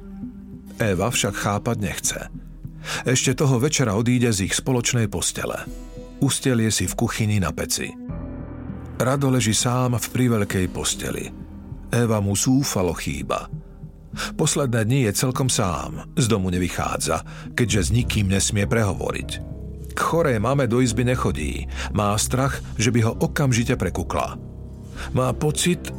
[0.80, 2.20] Eva však chápať nechce.
[3.04, 5.68] Ešte toho večera odíde z ich spoločnej postele.
[6.24, 7.92] Ustelie si v kuchyni na peci.
[8.98, 11.30] Rado leží sám v priveľkej posteli.
[11.92, 13.52] Eva mu zúfalo chýba.
[14.34, 17.22] Posledné dni je celkom sám, z domu nevychádza,
[17.54, 19.30] keďže s nikým nesmie prehovoriť.
[19.94, 24.47] K chorej mame do izby nechodí, má strach, že by ho okamžite prekukla.
[25.14, 25.92] Má pocit,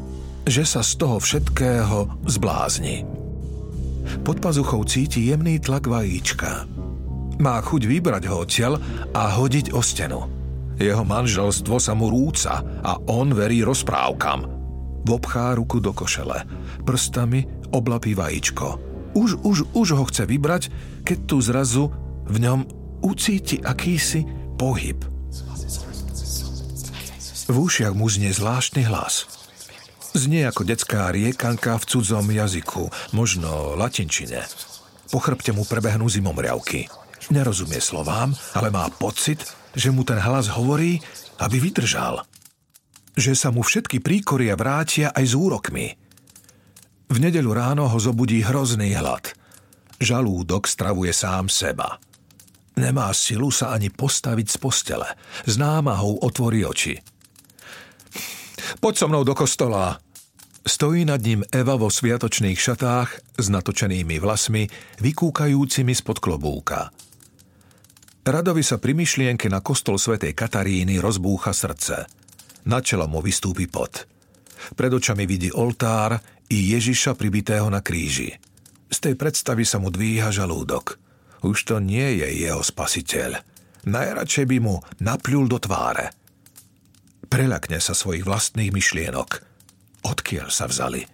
[0.49, 3.05] že sa z toho všetkého zblázni.
[4.25, 6.65] Pod pazuchou cíti jemný tlak vajíčka.
[7.39, 8.81] Má chuť vybrať ho odtiaľ
[9.13, 10.21] a hodiť o stenu.
[10.79, 14.47] Jeho manželstvo sa mu rúca a on verí rozprávkam.
[15.05, 16.47] Vobchá ruku do košele.
[16.87, 18.79] Prstami oblapí vajíčko.
[19.19, 20.63] Už, už, už ho chce vybrať,
[21.03, 21.91] keď tu zrazu
[22.29, 22.61] v ňom
[23.03, 24.25] ucíti akýsi
[24.59, 25.17] pohyb.
[27.49, 29.25] V ušiach mu znie zvláštny hlas.
[30.13, 34.45] Znie ako detská riekanka v cudzom jazyku, možno latinčine.
[35.09, 36.89] Po chrbte mu prebehnú zimomriavky.
[37.33, 39.41] Nerozumie slovám, ale má pocit,
[39.77, 41.01] že mu ten hlas hovorí,
[41.41, 42.25] aby vydržal.
[43.17, 45.87] Že sa mu všetky príkoria vrátia aj s úrokmi–
[47.09, 49.33] v nedeľu ráno ho zobudí hrozný hlad.
[49.97, 51.97] Žalúdok stravuje sám seba.
[52.77, 55.09] Nemá silu sa ani postaviť z postele.
[55.49, 57.01] S námahou otvorí oči.
[58.79, 59.99] Poď so mnou do kostola.
[60.62, 64.71] Stojí nad ním Eva vo sviatočných šatách s natočenými vlasmi,
[65.03, 66.95] vykúkajúcimi spod klobúka.
[68.29, 72.07] Radovi sa pri myšlienke na kostol svätej Kataríny rozbúcha srdce.
[72.69, 74.05] Na čelo mu vystúpi pot.
[74.77, 76.21] Pred očami vidí oltár
[76.53, 78.37] i Ježiša pribitého na kríži.
[78.93, 81.01] Z tej predstavy sa mu dvíha žalúdok.
[81.41, 83.41] Už to nie je jeho spasiteľ.
[83.88, 86.17] Najradšej by mu napľul do tváre.
[87.29, 89.45] Preľakne sa svojich vlastných myšlienok.
[90.05, 91.05] Odkiaľ sa vzali?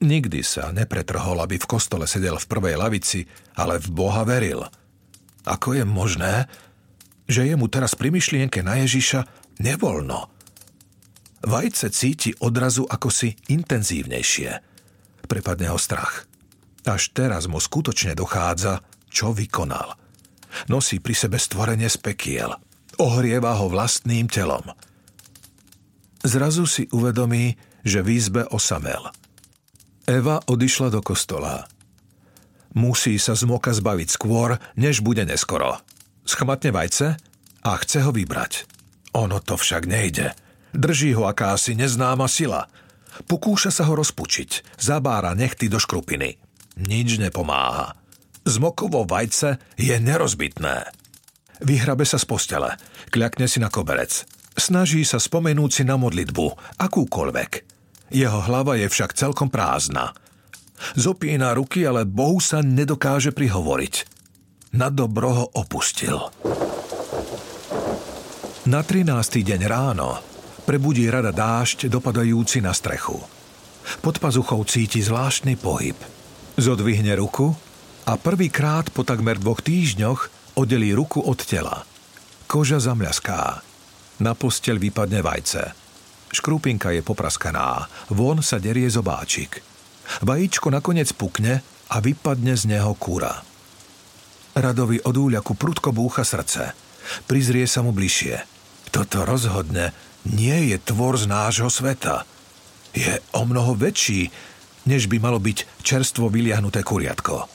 [0.00, 4.64] Nikdy sa nepretrhol, aby v kostole sedel v prvej lavici, ale v Boha veril.
[5.44, 6.48] Ako je možné,
[7.28, 9.28] že je mu teraz pri myšlienke na Ježiša
[9.60, 10.40] nevoľno?
[11.44, 14.50] Vajce cíti odrazu ako si intenzívnejšie.
[15.28, 16.28] Prepadne ho strach.
[16.84, 18.80] Až teraz mu skutočne dochádza,
[19.12, 19.96] čo vykonal.
[20.68, 22.50] Nosí pri sebe stvorenie z pekiel.
[23.00, 24.64] Ohrieva ho vlastným telom.
[26.20, 29.08] Zrazu si uvedomí, že v izbe osamel.
[30.04, 31.64] Eva odišla do kostola.
[32.76, 35.80] Musí sa zmoka zbaviť skôr, než bude neskoro.
[36.22, 37.18] Schmatne vajce
[37.66, 38.68] a chce ho vybrať.
[39.16, 40.30] Ono to však nejde.
[40.70, 42.70] Drží ho akási neznáma sila.
[43.26, 46.38] Pokúša sa ho rozpučiť, zabára nechty do škrupiny.
[46.78, 47.98] Nič nepomáha.
[48.46, 50.86] Zmokovo vajce je nerozbitné.
[51.60, 52.70] Vyhrabe sa z postele,
[53.12, 54.24] kľakne si na koberec.
[54.60, 57.50] Snaží sa spomenúť si na modlitbu, akúkoľvek.
[58.12, 60.12] Jeho hlava je však celkom prázdna.
[61.00, 63.94] Zopína ruky, ale Bohu sa nedokáže prihovoriť.
[64.76, 66.20] Na dobro ho opustil.
[68.68, 69.08] Na 13.
[69.40, 70.20] deň ráno
[70.68, 73.16] Prebudí rada dážď dopadajúci na strechu.
[74.04, 75.96] Pod pazuchou cíti zvláštny pohyb.
[76.60, 77.56] Zodvihne ruku
[78.04, 81.88] a prvýkrát po takmer dvoch týždňoch oddelí ruku od tela.
[82.44, 83.69] Koža zamľaská.
[84.20, 85.62] Na posteľ vypadne vajce.
[86.30, 89.64] Škrupinka je popraskaná, von sa derie zobáčik.
[90.22, 93.42] Vajíčko nakoniec pukne a vypadne z neho kúra.
[94.54, 96.74] Radovi od úľaku prudko búcha srdce.
[97.26, 98.44] Prizrie sa mu bližšie.
[98.90, 99.94] Toto rozhodne
[100.26, 102.26] nie je tvor z nášho sveta.
[102.90, 104.28] Je o mnoho väčší,
[104.90, 107.46] než by malo byť čerstvo vyliahnuté kuriatko.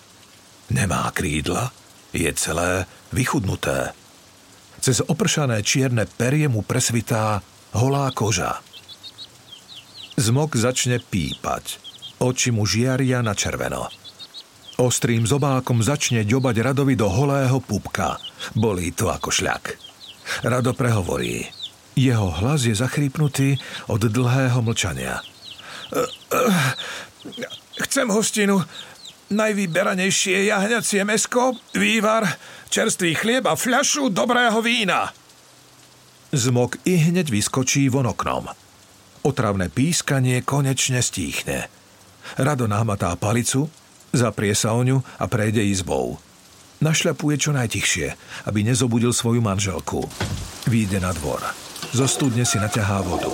[0.71, 1.69] Nemá krídla,
[2.15, 3.91] je celé vychudnuté.
[4.85, 7.41] Cez opršané čierne perie mu presvitá
[7.73, 8.61] holá koža.
[10.13, 11.81] Zmok začne pípať.
[12.21, 13.89] Oči mu žiaria na červeno.
[14.77, 18.21] Ostrým zobákom začne ďobať Radovi do holého pupka.
[18.53, 19.73] Bolí to ako šľak.
[20.45, 21.49] Rado prehovorí.
[21.97, 23.57] Jeho hlas je zachrípnutý
[23.89, 25.25] od dlhého mlčania.
[27.89, 28.61] Chcem hostinu.
[29.25, 32.29] Najvyberanejšie jahňacie mesko, vývar,
[32.69, 35.09] čerstvý chlieb a fľašu dobrého vína.
[36.29, 38.51] Zmok i hneď vyskočí von oknom.
[39.25, 41.65] Otravné pískanie konečne stíchne.
[42.38, 43.65] Rado námatá palicu,
[44.15, 46.15] Zaprie sa o ňu a prejde izbou.
[46.79, 48.07] Našľapuje čo najtichšie,
[48.47, 50.07] aby nezobudil svoju manželku.
[50.71, 51.43] Výjde na dvor.
[51.91, 53.31] Zo studne si naťahá vodu.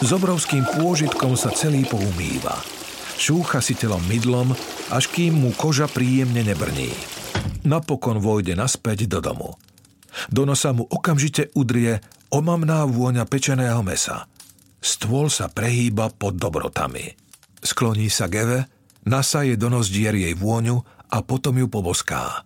[0.00, 2.79] S obrovským pôžitkom sa celý poumýva.
[3.20, 4.56] Šúcha si telom mydlom,
[4.88, 6.88] až kým mu koža príjemne nebrní.
[7.68, 9.60] Napokon vojde naspäť do domu.
[10.32, 12.00] Do nosa mu okamžite udrie
[12.32, 14.24] omamná vôňa pečeného mesa.
[14.80, 17.12] Stôl sa prehýba pod dobrotami.
[17.60, 20.76] Skloní sa Geve Nasaje do nozdier jej vôňu
[21.08, 22.44] a potom ju poboská.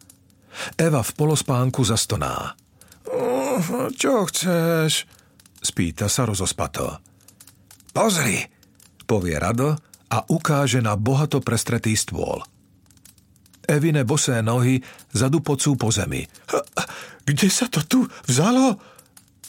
[0.79, 2.55] Eva v polospánku zastoná.
[3.99, 5.07] Čo chceš?
[5.59, 7.03] Spýta sa rozospato.
[7.91, 8.39] Pozri,
[9.03, 9.75] povie Rado
[10.14, 12.38] a ukáže na bohato prestretý stôl.
[13.66, 14.79] Evine bosé nohy
[15.11, 16.22] zadupocú po zemi.
[17.27, 18.79] Kde sa to tu vzalo?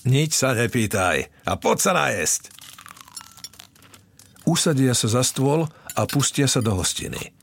[0.10, 2.42] Nič sa nepýtaj a poď sa najesť.
[4.50, 7.34] Usadia sa za stôl a pustia sa do hostiny.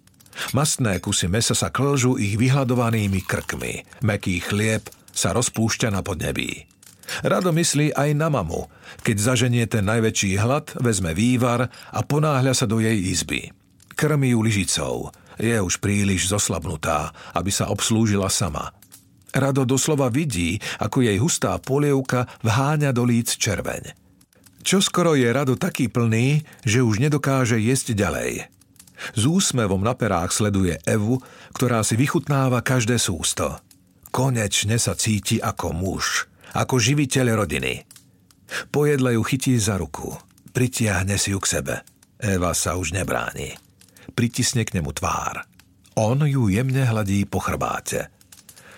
[0.57, 4.03] Mastné kusy mesa sa klžú ich vyhľadovanými krkmi.
[4.03, 6.72] Meký chlieb sa rozpúšťa na podnebí.
[7.21, 8.73] Rado myslí aj na mamu.
[9.05, 13.53] Keď zaženie ten najväčší hlad, vezme vývar a ponáhľa sa do jej izby.
[13.93, 15.13] Krmí ju lyžicou.
[15.37, 18.73] Je už príliš zoslabnutá, aby sa obslúžila sama.
[19.33, 23.97] Rado doslova vidí, ako jej hustá polievka vháňa do líc červeň.
[24.63, 28.47] Čoskoro je Rado taký plný, že už nedokáže jesť ďalej.
[29.19, 31.19] S úsmevom na perách sleduje Evu,
[31.57, 33.59] ktorá si vychutnáva každé sústo.
[34.15, 37.85] Konečne sa cíti ako muž, ako živiteľ rodiny.
[38.69, 40.13] Pojedle ju chytí za ruku,
[40.53, 41.75] pritiahne si ju k sebe.
[42.21, 43.57] Eva sa už nebráni.
[44.13, 45.43] Pritisne k nemu tvár.
[45.99, 48.13] On ju jemne hladí po chrbáte.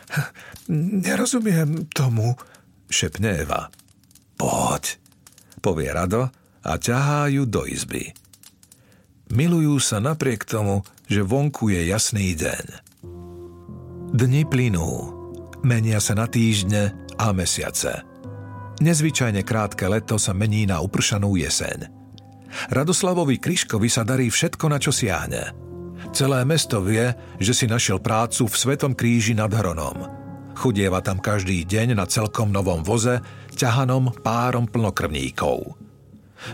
[1.04, 2.38] Nerozumiem tomu,
[2.88, 3.68] šepne Eva.
[4.38, 4.98] Poď,
[5.62, 6.30] povie Rado
[6.64, 8.14] a ťahá ju do izby.
[9.34, 12.66] Milujú sa napriek tomu, že vonku je jasný deň.
[14.14, 14.90] Dni plynú,
[15.66, 18.02] menia sa na týždne a mesiace.
[18.82, 21.86] Nezvyčajne krátke leto sa mení na upršanú jeseň.
[22.70, 25.54] Radoslavovi Kryškovi sa darí všetko, na čo siahne.
[26.14, 30.06] Celé mesto vie, že si našiel prácu v Svetom kríži nad Hronom.
[30.54, 33.18] Chudieva tam každý deň na celkom novom voze,
[33.58, 35.74] ťahanom párom plnokrvníkov.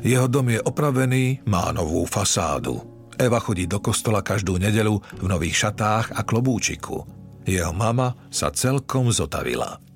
[0.00, 2.80] Jeho dom je opravený, má novú fasádu.
[3.20, 7.04] Eva chodí do kostola každú nedelu v nových šatách a klobúčiku.
[7.44, 9.89] Jeho mama sa celkom zotavila.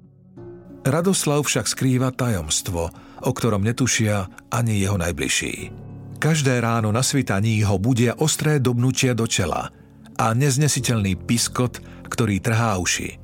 [0.84, 2.92] Radoslav však skrýva tajomstvo,
[3.24, 5.72] o ktorom netušia ani jeho najbližší.
[6.20, 9.72] Každé ráno na svitaní ho budia ostré dobnutia do čela
[10.14, 13.16] a neznesiteľný piskot, ktorý trhá uši.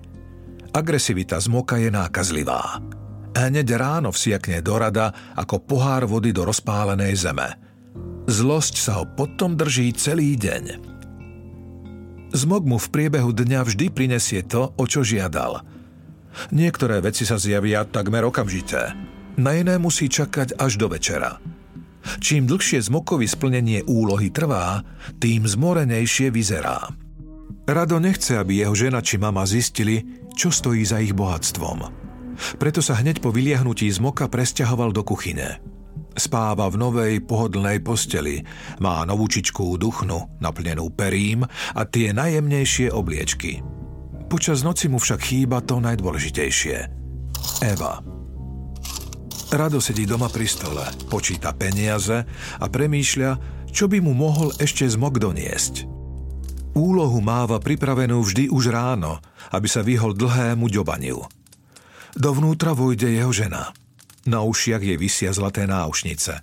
[0.73, 2.81] Agresivita zmoka je nákazlivá.
[3.37, 7.49] Hneď ráno vsiakne do rada ako pohár vody do rozpálenej zeme.
[8.27, 10.65] Zlosť sa ho potom drží celý deň.
[12.31, 15.67] Zmog mu v priebehu dňa vždy prinesie to, o čo žiadal.
[16.55, 18.95] Niektoré veci sa zjavia takmer okamžité.
[19.41, 21.39] Na iné musí čakať až do večera.
[22.21, 24.81] Čím dlhšie zmokovi splnenie úlohy trvá,
[25.21, 26.89] tým zmorenejšie vyzerá.
[27.69, 30.03] Rado nechce, aby jeho žena či mama zistili,
[30.35, 31.87] čo stojí za ich bohatstvom.
[32.57, 35.61] Preto sa hneď po vyliahnutí z moka presťahoval do kuchyne.
[36.17, 38.43] Spáva v novej pohodlnej posteli,
[38.83, 43.63] má novúčičkú duchnu, naplnenú perím a tie najjemnejšie obliečky.
[44.31, 46.77] Počas noci mu však chýba to najdôležitejšie.
[47.67, 47.99] Eva.
[49.51, 52.23] Rado sedí doma pri stole, počíta peniaze
[52.63, 53.31] a premýšľa,
[53.75, 55.83] čo by mu mohol ešte zmok doniesť.
[56.79, 59.19] Úlohu máva pripravenú vždy už ráno,
[59.51, 61.27] aby sa vyhol dlhému ďobaniu.
[62.15, 63.75] Dovnútra vojde jeho žena.
[64.31, 66.39] Na ušiach jej vysia zlaté náušnice.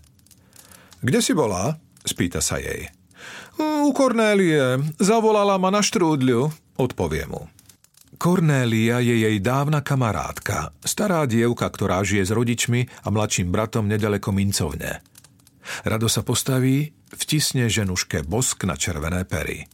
[1.00, 1.80] Kde si bola?
[2.04, 2.92] spýta sa jej.
[3.56, 4.84] U Kornélie.
[5.00, 7.48] Zavolala ma na štrúdľu, odpovie mu.
[8.18, 14.34] Kornélia je jej dávna kamarátka, stará dievka, ktorá žije s rodičmi a mladším bratom nedaleko
[14.34, 15.06] Mincovne.
[15.86, 19.70] Rado sa postaví, vtisne ženuške bosk na červené pery.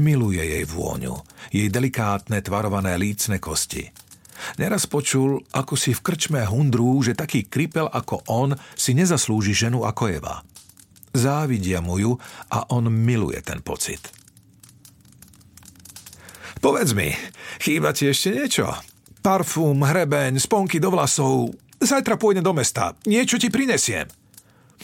[0.00, 1.20] Miluje jej vôňu,
[1.52, 3.84] jej delikátne tvarované lícne kosti.
[4.56, 9.84] Neraz počul, ako si v krčme hundrú, že taký kripel ako on si nezaslúži ženu
[9.84, 10.40] ako Eva.
[11.12, 12.16] Závidia mu ju
[12.48, 14.17] a on miluje ten pocit.
[16.58, 17.14] Povedz mi,
[17.62, 18.66] chýba ti ešte niečo?
[19.22, 21.54] Parfum, hrebeň, sponky do vlasov.
[21.78, 22.98] Zajtra pôjdem do mesta.
[23.06, 24.10] Niečo ti prinesiem.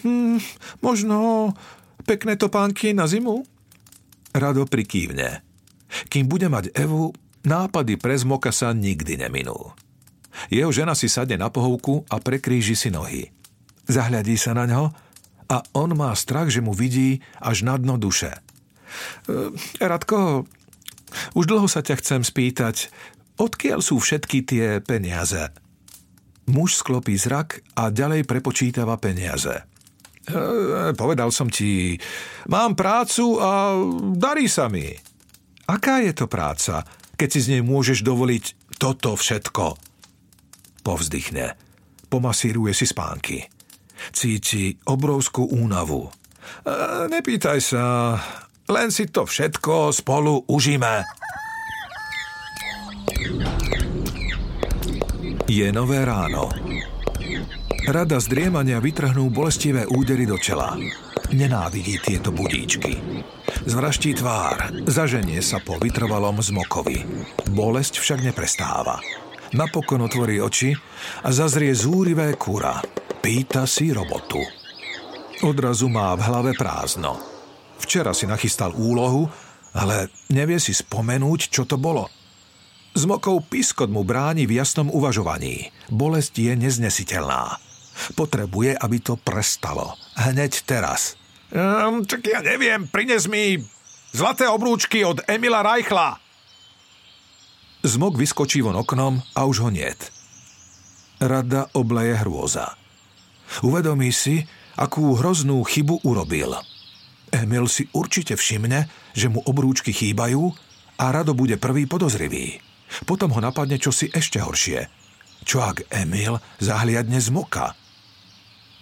[0.06, 0.38] Hm,
[0.78, 1.50] možno
[2.06, 3.42] pekné topánky na zimu?
[4.30, 5.42] Rado prikývne.
[6.10, 7.14] Kým bude mať Evu,
[7.46, 9.74] nápady pre zmoka sa nikdy neminú.
[10.50, 13.30] Jeho žena si sadne na pohovku a prekríži si nohy.
[13.86, 14.84] Zahľadí sa na ňo
[15.50, 18.34] a on má strach, že mu vidí až na dno duše.
[19.26, 20.46] E, Radko,
[21.34, 22.90] už dlho sa ťa chcem spýtať,
[23.38, 25.50] odkiaľ sú všetky tie peniaze?
[26.44, 29.64] Muž sklopí zrak a ďalej prepočítava peniaze.
[30.24, 31.96] E, povedal som ti,
[32.48, 33.76] mám prácu a
[34.16, 34.88] darí sa mi.
[35.64, 36.84] Aká je to práca,
[37.16, 39.80] keď si z nej môžeš dovoliť toto všetko?
[40.84, 41.56] Povzdychne.
[42.12, 43.48] Pomasíruje si spánky.
[44.12, 46.08] Cíti obrovskú únavu.
[46.08, 46.10] E,
[47.08, 47.84] nepýtaj sa,
[48.68, 51.04] len si to všetko spolu užíme.
[55.44, 56.48] Je nové ráno.
[57.84, 60.72] Rada z driemania vytrhnú bolestivé údery do čela.
[61.36, 62.96] Nenávidí tieto budíčky.
[63.68, 67.04] Zvraští tvár, zaženie sa po vytrvalom zmokovi.
[67.52, 69.04] Bolesť však neprestáva.
[69.52, 70.72] Napokon otvorí oči
[71.22, 72.80] a zazrie zúrivé kura.
[73.20, 74.40] Pýta si robotu.
[75.44, 77.33] Odrazu má v hlave prázdno.
[77.78, 79.26] Včera si nachystal úlohu,
[79.74, 82.06] ale nevie si spomenúť, čo to bolo.
[82.94, 85.74] Zmokov piskot mu bráni v jasnom uvažovaní.
[85.90, 87.58] Bolesť je neznesiteľná.
[88.14, 89.98] Potrebuje, aby to prestalo.
[90.14, 91.18] Hneď teraz.
[91.50, 93.58] Um, čak ja neviem, prines mi
[94.14, 96.22] zlaté obrúčky od Emila Reichla.
[97.82, 100.14] Zmok vyskočí von oknom a už ho niet.
[101.18, 102.78] Rada obleje hrôza.
[103.62, 104.46] Uvedomí si,
[104.78, 106.54] akú hroznú chybu urobil–
[107.34, 110.54] Emil si určite všimne, že mu obrúčky chýbajú
[111.02, 112.62] a rado bude prvý podozrivý.
[113.02, 114.86] Potom ho napadne čosi ešte horšie.
[115.42, 117.74] Čo ak Emil zahliadne zmoka?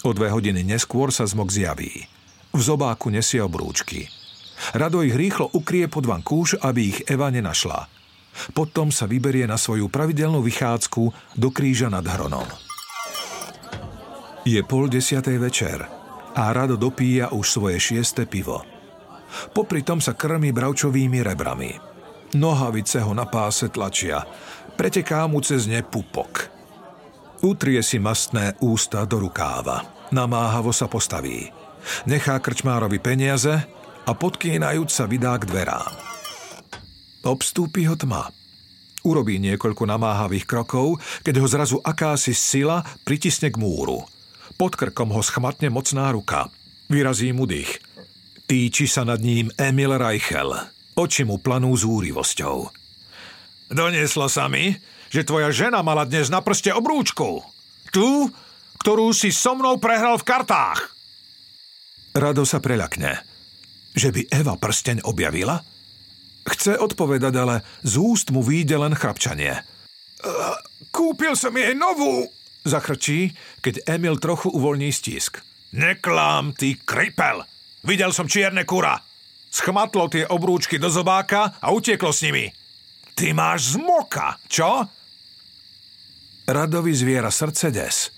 [0.04, 2.04] O dve hodiny neskôr sa zmok zjaví.
[2.52, 4.12] V zobáku nesie obrúčky.
[4.76, 7.88] Rado ich rýchlo ukrie pod vankúš, aby ich Eva nenašla.
[8.52, 11.02] Potom sa vyberie na svoju pravidelnú vychádzku
[11.40, 12.46] do kríža nad Hronom.
[14.44, 16.01] Je pol desiatej večer
[16.32, 18.64] a rado dopíja už svoje šieste pivo.
[19.56, 21.72] Popri tom sa krmi bravčovými rebrami.
[22.36, 24.24] Nohavice ho na páse tlačia.
[24.76, 26.48] Preteká mu cez ne pupok.
[27.44, 29.84] Utrie si mastné ústa do rukáva.
[30.12, 31.48] Namáhavo sa postaví.
[32.08, 33.52] Nechá krčmárovi peniaze
[34.06, 35.92] a podkýnajúc sa vydá k dverám.
[37.26, 38.30] Obstúpi ho tma.
[39.02, 44.00] Urobí niekoľko namáhavých krokov, keď ho zrazu akási sila pritisne k múru–
[44.54, 46.52] pod krkom ho schmatne mocná ruka.
[46.92, 47.80] Vyrazí mu dých.
[48.44, 50.52] Týči sa nad ním Emil Reichel.
[50.92, 52.68] Oči mu planú zúrivosťou.
[53.72, 54.76] Donieslo sa mi,
[55.08, 57.40] že tvoja žena mala dnes na prste obrúčku.
[57.88, 58.28] Tú,
[58.80, 60.92] ktorú si so mnou prehral v kartách.
[62.12, 63.24] Rado sa preľakne.
[63.96, 65.64] Že by Eva prsteň objavila?
[66.44, 69.64] Chce odpovedať, ale z úst mu výjde len chrapčanie.
[70.92, 72.28] Kúpil som jej novú,
[72.62, 75.42] Zachrčí, keď Emil trochu uvoľní stisk.
[75.74, 77.42] Neklám, ty kripel!
[77.82, 79.02] Videl som čierne kura.
[79.50, 82.46] Schmatlo tie obrúčky do zobáka a utieklo s nimi.
[83.12, 84.86] Ty máš zmoka, čo?
[86.46, 88.08] Radovi zviera srdce des.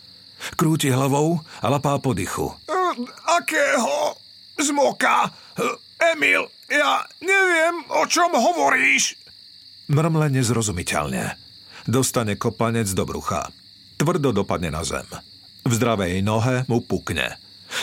[0.55, 2.53] Krúti hlavou a lapá po dychu.
[2.69, 2.95] Uh,
[3.41, 4.15] akého
[4.61, 5.33] zmoka?
[5.57, 5.75] Uh,
[6.13, 9.17] Emil, ja neviem, o čom hovoríš.
[9.89, 11.41] Mrmle nezrozumiteľne.
[11.89, 13.49] Dostane kopanec do brucha.
[13.97, 15.07] Tvrdo dopadne na zem.
[15.65, 17.39] V zdravej nohe mu pukne.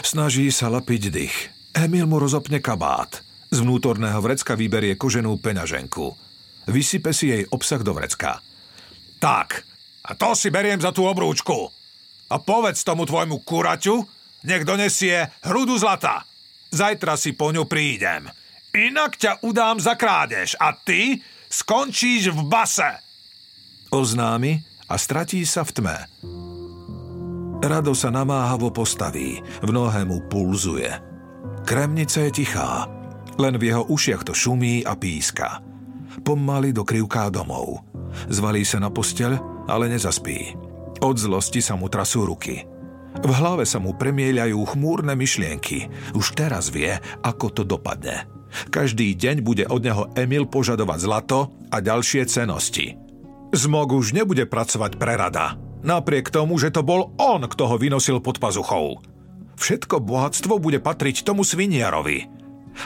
[0.05, 1.37] Snaží sa lapiť dých.
[1.73, 3.23] Emil mu rozopne kabát.
[3.51, 6.15] Z vnútorného vrecka vyberie koženú peňaženku.
[6.71, 8.39] Vysype si jej obsah do vrecka.
[9.19, 9.65] Tak,
[10.07, 11.67] a to si beriem za tú obrúčku.
[12.31, 13.95] A povedz tomu tvojmu kuraťu,
[14.47, 16.23] nech donesie hrudu zlata.
[16.71, 18.31] Zajtra si po ňu prídem.
[18.71, 21.19] Inak ťa udám za krádež a ty
[21.51, 22.87] skončíš v base.
[23.91, 25.97] Oznámi a stratí sa v tme.
[27.63, 30.91] Rado sa namáhavo postaví, v nohe mu pulzuje.
[31.63, 32.89] Kremnica je tichá,
[33.39, 35.63] len v jeho ušiach to šumí a píska.
[36.27, 37.87] Pomaly dokrivká domov.
[38.27, 40.57] Zvalí sa na posteľ, ale nezaspí.
[40.99, 42.67] Od zlosti sa mu trasú ruky.
[43.21, 45.87] V hlave sa mu premieľajú chmúrne myšlienky.
[46.17, 46.91] Už teraz vie,
[47.23, 48.27] ako to dopadne.
[48.67, 51.39] Každý deň bude od neho Emil požadovať zlato
[51.71, 53.10] a ďalšie cenosti.
[53.51, 55.59] Zmog už nebude pracovať pre rada.
[55.83, 59.03] Napriek tomu, že to bol on, kto ho vynosil pod pazuchou.
[59.59, 62.31] Všetko bohatstvo bude patriť tomu sviniarovi.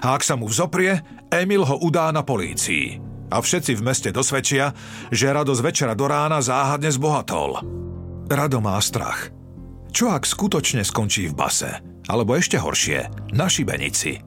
[0.02, 2.98] A ak sa mu vzoprie, Emil ho udá na polícii.
[3.30, 4.74] A všetci v meste dosvedčia,
[5.14, 7.62] že Rado z večera do rána záhadne zbohatol.
[8.26, 9.30] Rado má strach.
[9.94, 11.72] Čo ak skutočne skončí v base?
[12.10, 14.20] Alebo ešte horšie, na šibenici.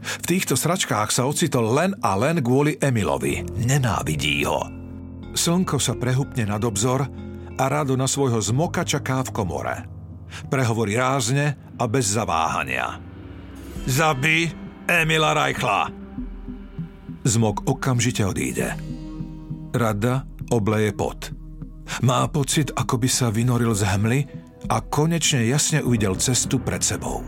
[0.00, 3.44] V týchto sračkách sa ocitol len a len kvôli Emilovi.
[3.60, 4.79] Nenávidí ho.
[5.30, 7.06] Slnko sa prehupne nad obzor
[7.54, 9.76] a Rado na svojho zmoka čaká v komore.
[10.48, 12.98] Prehovorí rázne a bez zaváhania.
[13.86, 14.50] Zabi
[14.86, 15.90] Emila Rajchla.
[17.26, 18.74] Zmok okamžite odíde.
[19.70, 21.30] Rada obleje pot.
[22.06, 24.20] Má pocit, ako by sa vynoril z hmly
[24.70, 27.22] a konečne jasne uvidel cestu pred sebou.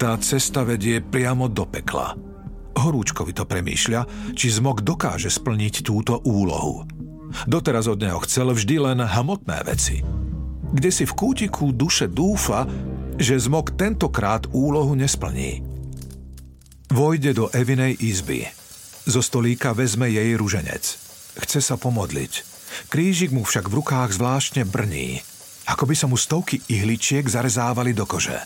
[0.00, 2.27] Tá cesta vedie priamo do pekla.
[2.88, 6.88] Horúčkovi to premýšľa, či zmok dokáže splniť túto úlohu.
[7.44, 10.00] Doteraz od neho chcel vždy len hmotné veci.
[10.72, 12.64] Kde si v kútiku duše dúfa,
[13.20, 15.60] že zmok tentokrát úlohu nesplní.
[16.88, 18.48] Vojde do Evinej izby.
[19.04, 20.84] Zo stolíka vezme jej ruženec.
[21.44, 22.32] Chce sa pomodliť.
[22.88, 25.20] Krížik mu však v rukách zvláštne brní
[25.68, 28.40] ako by sa mu stovky ihličiek zarezávali do kože.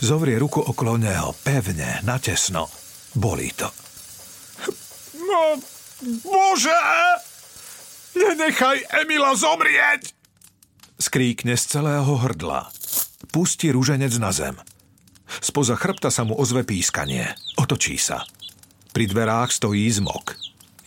[0.00, 2.72] Zovrie ruku okolo neho, pevne, natesno.
[3.16, 3.72] Bolí to.
[5.16, 5.56] No,
[6.20, 6.80] bože!
[8.12, 10.12] Nenechaj Emila zomrieť!
[11.00, 12.68] Skríkne z celého hrdla.
[13.32, 14.56] Pustí rúženec na zem.
[15.40, 17.32] Spoza chrbta sa mu ozve pískanie.
[17.56, 18.24] Otočí sa.
[18.92, 20.36] Pri dverách stojí zmok.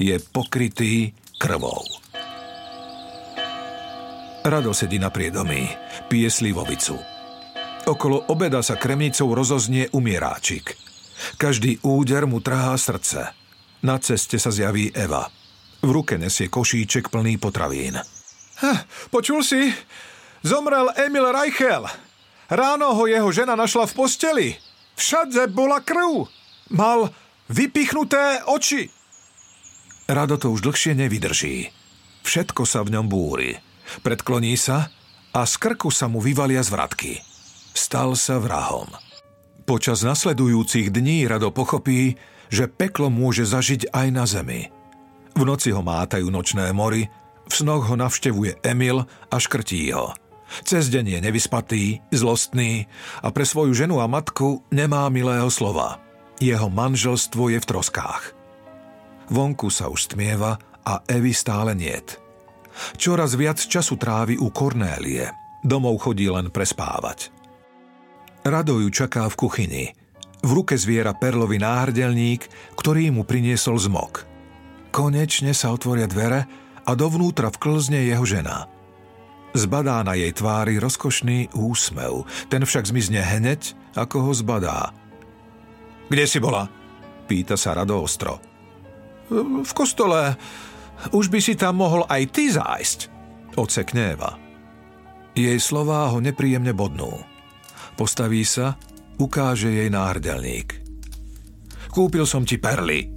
[0.02, 1.86] Je pokrytý krvou.
[4.40, 5.70] Rado sedí na priedomí,
[6.08, 6.98] pije slivovicu.
[7.86, 10.89] Okolo obeda sa kremnicou rozoznie umieráčik.
[11.38, 13.32] Každý úder mu trhá srdce.
[13.84, 15.28] Na ceste sa zjaví Eva.
[15.80, 17.96] V ruke nesie košíček plný potravín.
[18.60, 18.74] Ha,
[19.08, 19.72] počul si?
[20.44, 21.88] Zomrel Emil Reichel.
[22.52, 24.48] Ráno ho jeho žena našla v posteli.
[25.00, 26.28] Všade bola krv.
[26.76, 27.08] Mal
[27.48, 28.92] vypichnuté oči.
[30.10, 31.72] Rado to už dlhšie nevydrží.
[32.28, 33.56] Všetko sa v ňom búri.
[34.04, 34.92] Predkloní sa
[35.32, 37.22] a z krku sa mu vyvalia zvratky.
[37.72, 38.90] Stal sa vrahom.
[39.70, 42.18] Počas nasledujúcich dní rado pochopí,
[42.50, 44.74] že peklo môže zažiť aj na zemi.
[45.38, 47.06] V noci ho mátajú nočné mory,
[47.46, 50.18] v snoch ho navštevuje Emil a škrtí ho.
[50.66, 52.90] Cez deň je nevyspatý, zlostný
[53.22, 56.02] a pre svoju ženu a matku nemá milého slova.
[56.42, 58.34] Jeho manželstvo je v troskách.
[59.30, 62.18] Vonku sa už stmieva a Evy stále niet.
[62.98, 65.30] Čoraz viac času trávi u Kornélie.
[65.62, 67.39] Domov chodí len prespávať.
[68.46, 69.86] Rado ju čaká v kuchyni.
[70.40, 72.48] V ruke zviera perlový náhrdelník,
[72.80, 74.24] ktorý mu priniesol zmok.
[74.90, 76.48] Konečne sa otvoria dvere
[76.88, 78.72] a dovnútra vklzne jeho žena.
[79.52, 84.94] Zbadá na jej tvári rozkošný úsmev, ten však zmizne hneď, ako ho zbadá.
[86.08, 86.70] Kde si bola?
[87.30, 88.42] Pýta sa Rado ostro.
[89.30, 90.34] V kostole.
[91.14, 93.00] Už by si tam mohol aj ty zájsť,
[93.56, 94.32] ocekne Eva.
[95.38, 97.29] Jej slová ho nepríjemne bodnú.
[98.00, 98.80] Postaví sa,
[99.20, 100.80] ukáže jej náhrdelník.
[101.92, 103.12] Kúpil som ti perly,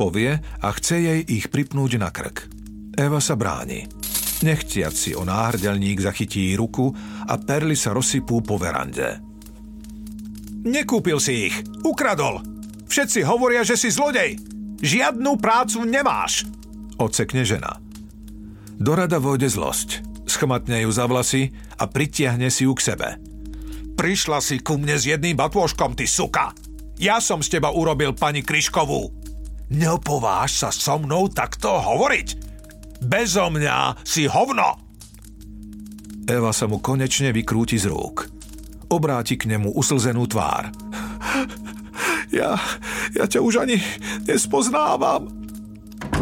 [0.00, 2.48] povie a chce jej ich pripnúť na krk.
[2.96, 3.84] Eva sa bráni.
[4.40, 6.88] Nechciac si o náhrdelník zachytí ruku
[7.28, 9.20] a perly sa rozsypú po verande.
[10.64, 12.40] Nekúpil si ich, ukradol.
[12.88, 14.40] Všetci hovoria, že si zlodej.
[14.80, 16.48] Žiadnu prácu nemáš
[17.02, 17.82] odsekne žena.
[18.78, 20.06] Do rada vojde zlosť.
[20.26, 23.08] Schmatne ju za vlasy a pritiahne si ju k sebe.
[23.96, 26.52] Prišla si ku mne s jedným batôžkom, ty suka!
[27.02, 29.10] Ja som z teba urobil pani Kryškovú.
[29.72, 32.28] Neopováš sa so mnou takto hovoriť?
[33.02, 34.78] Bezo mňa si hovno!
[36.28, 38.30] Eva sa mu konečne vykrúti z rúk.
[38.92, 40.70] Obráti k nemu uslzenú tvár.
[42.32, 42.56] Ja,
[43.12, 43.76] ja ťa už ani
[44.24, 45.28] nespoznávam.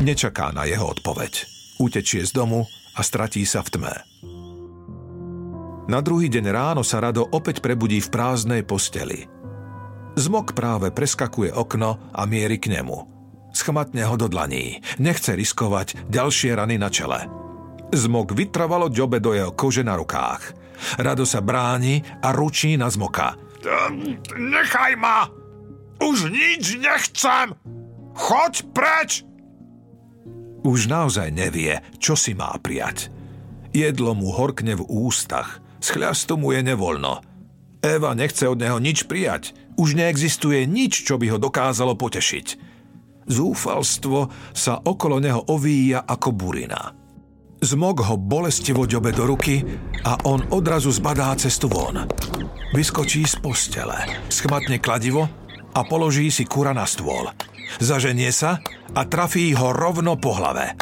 [0.02, 1.46] Nečaká na jeho odpoveď.
[1.78, 2.66] Utečie z domu
[2.98, 3.94] a stratí sa v tme.
[5.90, 9.26] Na druhý deň ráno sa Rado opäť prebudí v prázdnej posteli.
[10.14, 13.10] Zmok práve preskakuje okno a mierí k nemu.
[13.50, 14.78] Schmatne ho do dlaní.
[15.02, 17.26] Nechce riskovať ďalšie rany na čele.
[17.90, 20.54] Zmok vytrvalo ďobe do jeho kože na rukách.
[21.02, 23.34] Rado sa bráni a ručí na zmoka.
[24.38, 25.26] Nechaj ma!
[25.98, 27.58] Už nič nechcem!
[28.14, 29.26] Choď preč!
[30.62, 33.10] Už naozaj nevie, čo si má prijať.
[33.74, 37.24] Jedlo mu horkne v ústach– z chľastu mu je nevoľno.
[37.80, 39.56] Eva nechce od neho nič prijať.
[39.80, 42.46] Už neexistuje nič, čo by ho dokázalo potešiť.
[43.24, 46.92] Zúfalstvo sa okolo neho ovíja ako burina.
[47.60, 49.60] Zmok ho bolestivo ďobe do ruky
[50.04, 52.08] a on odrazu zbadá cestu von.
[52.72, 53.96] Vyskočí z postele,
[54.32, 55.28] schmatne kladivo
[55.76, 57.28] a položí si kura na stôl.
[57.78, 58.64] Zaženie sa
[58.96, 60.72] a trafí ho rovno po hlave.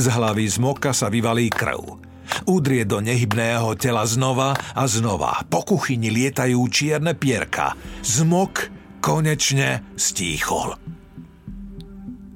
[0.00, 2.07] Z hlavy zmoka sa vyvalí krv.
[2.46, 5.42] Udrie do nehybného tela znova a znova.
[5.48, 7.74] Po kuchyni lietajú čierne pierka.
[8.04, 8.70] Zmok
[9.02, 10.76] konečne stíchol.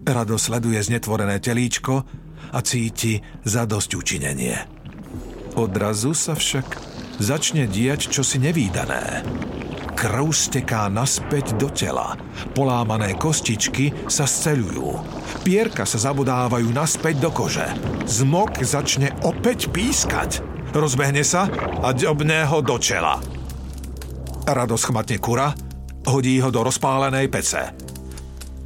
[0.02, 1.94] Rado sleduje znetvorené telíčko
[2.52, 4.56] a cíti zadosť učinenie.
[5.54, 6.66] Odrazu sa však
[7.22, 9.22] začne diať čosi nevýdané.
[9.92, 12.16] Krv steká naspäť do tela.
[12.56, 14.88] Polámané kostičky sa sceľujú.
[15.44, 17.68] Pierka sa zabudávajú naspäť do kože.
[18.08, 20.42] Zmok začne opäť pískať.
[20.72, 21.46] Rozbehne sa
[21.84, 23.20] a ďobne ho do čela.
[24.48, 25.54] Rado schmatne kura,
[26.08, 27.70] hodí ho do rozpálenej pece.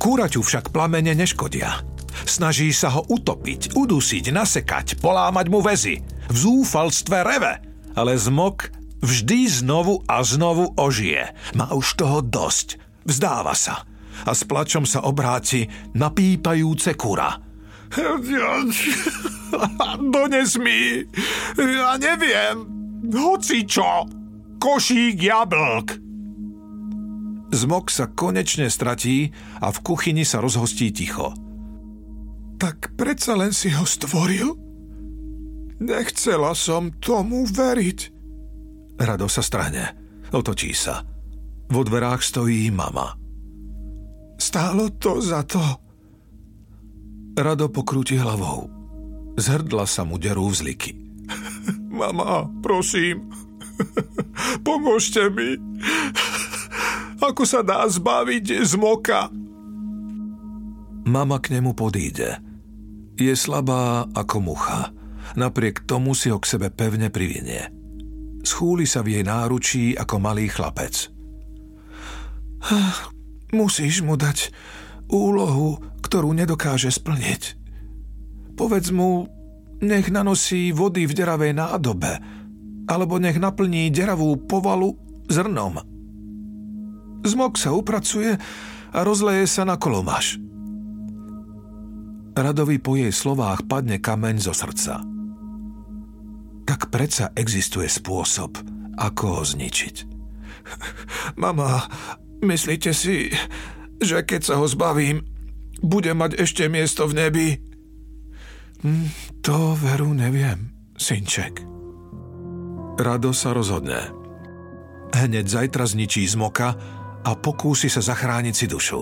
[0.01, 1.83] Kúraťu však plamene neškodia.
[2.25, 6.01] Snaží sa ho utopiť, udusiť, nasekať, polámať mu väzy.
[6.31, 7.61] V zúfalstve reve,
[7.93, 11.29] ale zmok Vždy znovu a znovu ožije.
[11.53, 12.81] Má už toho dosť.
[13.05, 13.85] Vzdáva sa.
[14.25, 17.37] A s plačom sa obráti na pípajúce kura.
[20.15, 21.07] Dones mi.
[21.55, 22.67] Ja neviem.
[23.13, 24.09] Hoci čo.
[24.59, 26.01] Košík jablk.
[27.55, 29.31] Zmok sa konečne stratí
[29.63, 31.31] a v kuchyni sa rozhostí ticho.
[32.59, 34.59] Tak predsa len si ho stvoril?
[35.79, 38.16] Nechcela som tomu veriť.
[38.97, 39.93] Rado sa strane.
[40.33, 41.05] Otočí sa.
[41.69, 43.13] Vo dverách stojí mama.
[44.41, 45.61] Stálo to za to.
[47.37, 48.73] Rado pokrúti hlavou.
[49.37, 50.97] Zhrdla sa mu derú vzliky.
[51.93, 53.29] Mama, prosím,
[54.67, 55.61] pomôžte mi.
[57.29, 58.77] Ako sa dá zbaviť z?
[61.05, 62.41] Mama k nemu podíde.
[63.17, 64.93] Je slabá ako mucha.
[65.33, 67.73] Napriek tomu si ho k sebe pevne privinie
[68.47, 71.11] schúli sa v jej náručí ako malý chlapec.
[73.59, 74.55] Musíš mu dať
[75.11, 77.59] úlohu, ktorú nedokáže splniť.
[78.55, 79.27] Povedz mu,
[79.83, 82.13] nech nanosí vody v deravej nádobe,
[82.87, 84.95] alebo nech naplní deravú povalu
[85.27, 85.83] zrnom.
[87.27, 88.39] Zmok sa upracuje
[88.95, 90.39] a rozleje sa na kolomaš.
[92.37, 95.16] Radovi po jej slovách padne kameň zo srdca
[96.67, 98.59] tak predsa existuje spôsob,
[98.99, 99.97] ako ho zničiť.
[101.43, 101.87] Mama,
[102.43, 103.31] myslíte si,
[104.03, 105.23] že keď sa ho zbavím,
[105.81, 107.49] bude mať ešte miesto v nebi?
[108.83, 109.09] Hm,
[109.41, 111.63] to veru neviem, synček.
[112.97, 114.11] Rado sa rozhodne.
[115.13, 116.77] Hneď zajtra zničí zmoka
[117.25, 119.01] a pokúsi sa zachrániť si dušu.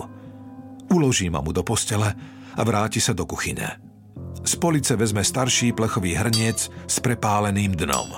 [0.91, 2.12] Uloží mamu do postele
[2.55, 3.93] a vráti sa do kuchyne.
[4.45, 8.12] Z police vezme starší plechový hrniec s prepáleným dnom.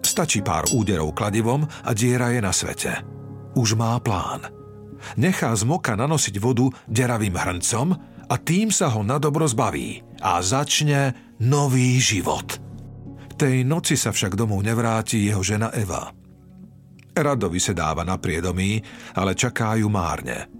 [0.00, 3.04] Stačí pár úderov kladivom a diera je na svete.
[3.52, 4.48] Už má plán.
[5.20, 7.92] Nechá z moka nanosiť vodu deravým hrncom
[8.24, 11.12] a tým sa ho na dobro zbaví a začne
[11.44, 12.56] nový život.
[13.36, 16.08] Tej noci sa však domov nevráti jeho žena Eva.
[17.14, 18.80] Radovi se dáva na priedomí,
[19.12, 20.48] ale čaká ju márne–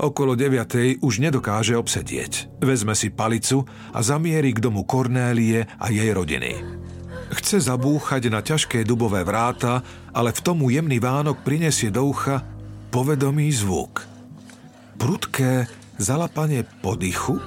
[0.00, 2.60] Okolo deviatej už nedokáže obsedieť.
[2.60, 6.60] Vezme si palicu a zamieri k domu Kornélie a jej rodiny.
[7.34, 9.82] Chce zabúchať na ťažké dubové vráta,
[10.12, 12.44] ale v tomu jemný Vánok prinesie do ucha
[12.92, 14.06] povedomý zvuk.
[15.00, 15.66] Prudké
[15.98, 17.40] zalapanie podychu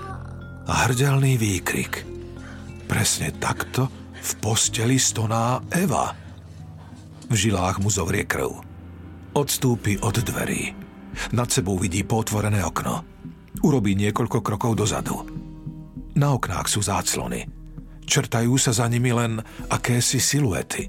[0.68, 2.04] a hrdelný výkrik.
[2.88, 6.12] Presne takto v posteli stoná Eva.
[7.28, 8.60] V žilách mu zovrie krv.
[9.36, 10.87] Odstúpi od dverí.
[11.34, 13.04] Nad sebou vidí potvorené okno.
[13.64, 15.18] Urobí niekoľko krokov dozadu.
[16.18, 17.46] Na oknách sú záclony.
[18.08, 20.88] Čertajú sa za nimi len akési siluety.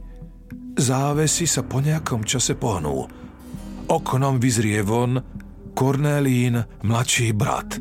[0.78, 3.08] Závesy sa po nejakom čase pohnú.
[3.88, 5.18] Oknom vyzrie von
[5.74, 7.78] Kornelín, mladší brat.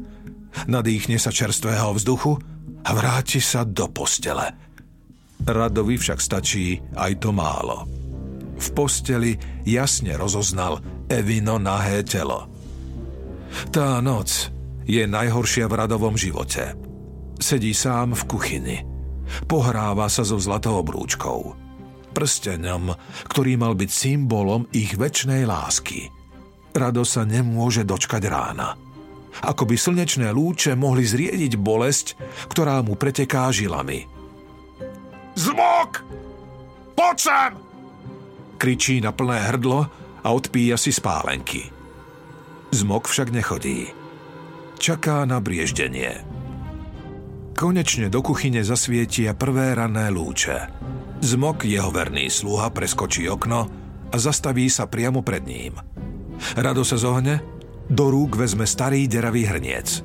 [0.65, 2.33] Nadýchne sa čerstvého vzduchu
[2.81, 4.53] a vráti sa do postele.
[5.45, 7.85] Radovi však stačí aj to málo.
[8.57, 9.37] V posteli
[9.69, 12.51] jasne rozoznal Evino nahé telo.
[13.71, 14.51] Tá noc
[14.83, 16.75] je najhoršia v Radovom živote.
[17.39, 18.77] Sedí sám v kuchyni.
[19.47, 21.55] Pohráva sa so zlatou obrúčkou.
[22.11, 22.95] Prsteňom,
[23.27, 26.09] ktorý mal byť symbolom ich väčšnej lásky.
[26.73, 28.75] Rado sa nemôže dočkať rána.
[29.45, 32.17] Ako by slnečné lúče mohli zriediť bolesť,
[32.49, 34.03] ktorá mu preteká žilami–
[35.37, 36.01] Zmok!
[36.97, 37.51] Poď sem!
[38.57, 39.85] Kričí na plné hrdlo
[40.28, 41.71] a odpíja si spálenky.
[42.75, 43.88] Zmok však nechodí.
[44.75, 46.19] Čaká na brieždenie.
[47.55, 50.67] Konečne do kuchyne zasvietia prvé rané lúče.
[51.23, 53.71] Zmok, jeho verný sluha, preskočí okno
[54.11, 55.80] a zastaví sa priamo pred ním.
[56.59, 57.39] Rado sa zohne,
[57.88, 60.03] do rúk vezme starý deravý hrniec.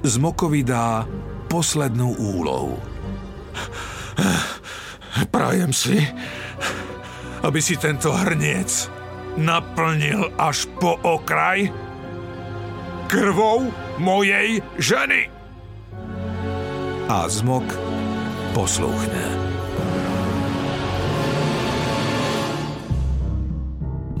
[0.00, 1.04] Zmokovi dá
[1.52, 2.80] poslednú úlohu.
[5.36, 6.00] Prajem si,
[7.44, 8.99] aby si tento hrniec
[9.40, 11.72] naplnil až po okraj
[13.08, 15.32] krvou mojej ženy.
[17.10, 17.66] A zmok
[18.54, 19.26] posluchne.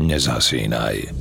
[0.00, 1.19] Nezasínaj.